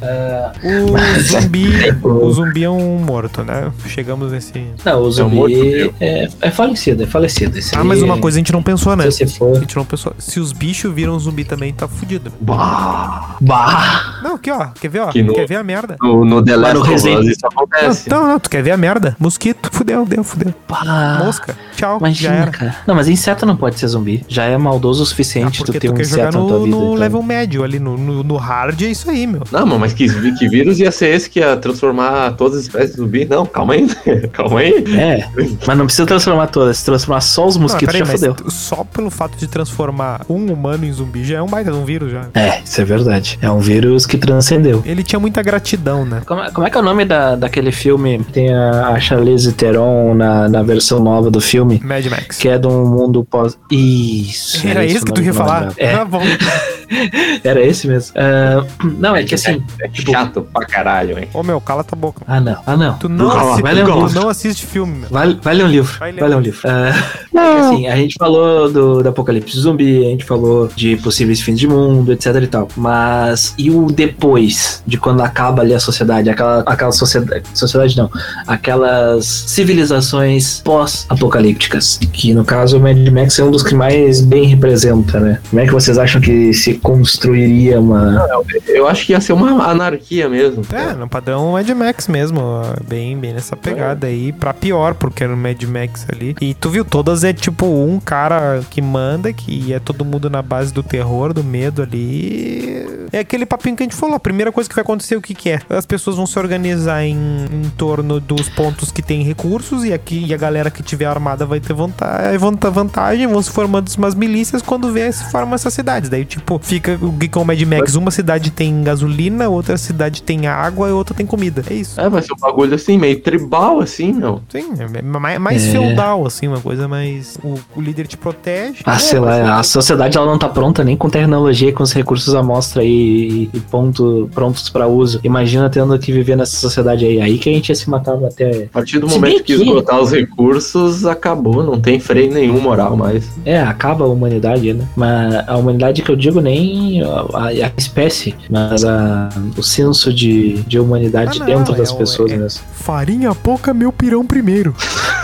[0.63, 1.69] O zumbi.
[2.03, 3.71] o zumbi é um morto, né?
[3.87, 4.53] Chegamos nesse.
[4.85, 5.93] Não, o morto zumbi mesmo.
[5.99, 7.57] é, é falecido, é falecido.
[7.57, 9.09] Esse Ah, mas é- uma coisa a gente não pensou, né?
[9.11, 9.59] Se você A for...
[9.59, 10.13] gente não pensou.
[10.17, 12.31] Se os bichos viram zumbi também, tá fudido.
[12.41, 13.35] Bah.
[13.41, 14.19] Bah!
[14.23, 14.67] Não, aqui, ó.
[14.79, 15.07] Quer ver, ó?
[15.07, 15.97] Que no- Quer ver a merda?
[16.01, 18.09] No, no The Last no of Us isso acontece.
[18.09, 19.15] Não, não, tu quer ver a merda?
[19.19, 19.69] Mosquito.
[19.71, 20.53] Fudeu, deu, fudeu.
[20.67, 21.19] bah.
[21.23, 21.55] Mosca.
[21.75, 21.93] Tchau.
[21.99, 22.51] já Imagina, era.
[22.51, 22.75] cara.
[22.87, 24.23] Não, mas inseto não pode ser zumbi.
[24.27, 26.47] Já é maldoso o Ah, suficiente tu porque ter tu um quer jogar inseto na
[26.47, 26.75] tua no, vida.
[26.77, 26.93] no então.
[26.95, 29.43] level médio ali, no, no, no hard, é isso aí, meu.
[29.51, 30.07] Não, mano, mas que,
[30.37, 33.25] que vírus ia ser esse que ia transformar todas as espécies de zumbi?
[33.25, 33.87] Não, calma aí.
[34.31, 34.83] calma aí.
[34.95, 35.27] É,
[35.65, 36.77] mas não precisa transformar todas.
[36.77, 38.35] Se transformar só os Não, mosquitos, peraí, já mas fodeu.
[38.35, 41.85] t- só pelo fato de transformar um humano em zumbi já é um baita um
[41.85, 42.25] vírus já.
[42.33, 43.37] É, isso é verdade.
[43.41, 44.81] É um vírus que transcendeu.
[44.85, 46.21] Ele tinha muita gratidão, né?
[46.25, 48.19] Como é, como é que é o nome da, daquele filme?
[48.31, 52.37] Tem a, a Charlize Theron na, na versão nova do filme, Mad Max.
[52.37, 53.57] que é de um mundo pós...
[53.71, 54.65] Isso.
[54.67, 55.59] Era isso isso que tu ia não falar?
[55.61, 55.75] lembrava.
[55.77, 56.21] É, Tá bom.
[57.43, 58.13] era esse mesmo.
[58.17, 58.65] Ah,
[58.99, 59.63] não, é que assim...
[59.81, 61.27] É chato pra caralho, hein?
[61.33, 62.21] Ô, meu, cala tua boca.
[62.27, 62.57] Ah, não.
[62.65, 62.97] Ah, não.
[62.97, 65.09] Tu não, Não, assi- vai ler um tu não assiste filme, meu.
[65.09, 65.97] Vai, vai ler um livro.
[65.99, 66.59] Vai Vai ler ler, um livro.
[66.65, 70.97] Ah, é que assim, a gente falou do, do apocalipse zumbi, a gente falou de
[70.97, 72.67] possíveis fins de mundo, etc e tal.
[72.75, 76.29] Mas e o depois de quando acaba ali a sociedade?
[76.29, 77.43] Aquela, aquela sociedade.
[77.53, 78.09] Sociedade não.
[78.47, 81.99] Aquelas civilizações pós-apocalípticas.
[82.11, 85.39] Que no caso o Mad Max é um dos que mais bem representa, né?
[85.49, 88.27] Como é que vocês acham que se construiria uma.
[88.67, 90.63] Eu acho que ia ser uma anarquia mesmo.
[90.71, 92.41] É, no padrão Mad Max mesmo,
[92.87, 96.35] bem, bem nessa pegada aí, pra pior, porque era o Mad Max ali.
[96.41, 99.02] E tu viu, todas é tipo um cara que manda,
[99.33, 102.72] que é todo mundo na base do terror, do medo ali.
[103.13, 105.35] É aquele papinho que a gente falou, a primeira coisa que vai acontecer, o que
[105.35, 105.59] que é?
[105.69, 110.25] As pessoas vão se organizar em, em torno dos pontos que tem recursos, e aqui
[110.25, 112.39] e a galera que tiver armada vai ter vantagem,
[112.71, 116.09] vantagem vão se formando umas milícias, quando vê, se formam essas cidades.
[116.09, 120.23] Daí, tipo, fica o que com o Mad Max, uma cidade tem gasolina, outra cidade
[120.23, 121.63] tem água e outra tem comida.
[121.69, 122.01] É isso.
[122.01, 124.41] É, vai ser um bagulho assim, meio tribal, assim, meu.
[124.49, 125.71] Sim, é mais, mais É.
[125.71, 127.37] feudal, assim, uma coisa mais.
[127.43, 128.81] O, o líder te protege.
[128.85, 132.33] Ah, sei lá, a sociedade ela não tá pronta nem com tecnologia com os recursos
[132.33, 135.19] à mostra e, e ponto, prontos pra uso.
[135.23, 137.21] Imagina tendo que viver nessa sociedade aí.
[137.21, 138.63] Aí que a gente ia se matar até.
[138.63, 142.59] A partir do Se momento que que- esgotar os recursos, acabou, não tem freio nenhum
[142.61, 143.29] moral mais.
[143.45, 144.87] É, acaba a humanidade, né?
[144.95, 150.61] Mas a humanidade que eu digo nem a, a espécie, mas a, o senso de,
[150.63, 152.61] de humanidade Ah, não, dentro é das o- pessoas é- mesmo.
[152.73, 154.75] Farinha pouca, meu pirão primeiro.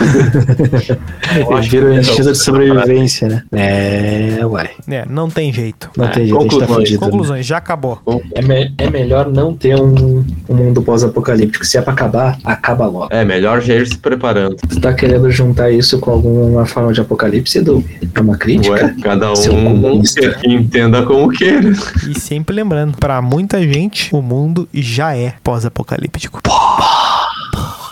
[1.68, 3.42] Vira o que é instinto de sobrevivência, né?
[3.52, 4.70] É, uai.
[4.88, 5.90] É, não tem jeito.
[5.96, 6.98] Não É, tem jeito, a gente tá conclusões, né?
[6.98, 8.00] Conclusões, já acabou.
[8.34, 11.64] É, me- é melhor não ter um, um mundo pós-apocalíptico.
[11.64, 13.08] Se é pra acabar, acaba logo.
[13.10, 14.56] É, melhor já ir se preparando.
[14.56, 17.84] Tu tá querendo juntar isso com alguma forma de apocalipse, Edu?
[18.14, 18.74] É uma crítica?
[18.74, 20.02] Ué, cada um
[20.44, 21.72] entenda como queira.
[22.10, 26.40] E sempre lembrando, pra muita gente, o mundo já é pós-apocalíptico.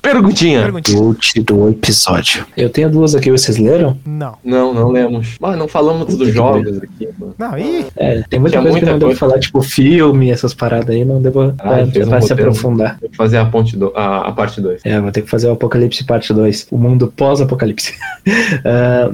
[0.03, 0.62] Perguntinha.
[0.62, 1.01] Perguntinha.
[1.01, 2.46] Ult do episódio.
[2.57, 3.99] Eu tenho duas aqui, vocês leram?
[4.07, 4.34] Não.
[4.44, 5.36] Não, não lemos.
[5.40, 7.34] Mas não falamos dos jogos aqui, mano.
[7.38, 7.86] Não, ih.
[7.96, 9.18] É, tem muita Tinha coisa que muita não devo coisa.
[9.18, 12.99] falar, tipo filme, essas paradas aí, não devo Ah, um vai se aprofundar.
[13.01, 14.82] Vou fazer a ponte do, a, a parte 2.
[14.84, 16.68] É, vou ter que fazer o Apocalipse parte 2.
[16.70, 17.94] O mundo pós-apocalipse.
[18.64, 19.11] Ah,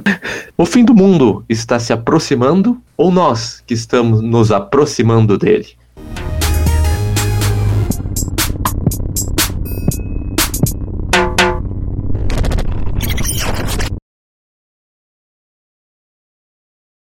[0.57, 5.67] O fim do mundo está se aproximando ou nós que estamos nos aproximando dele?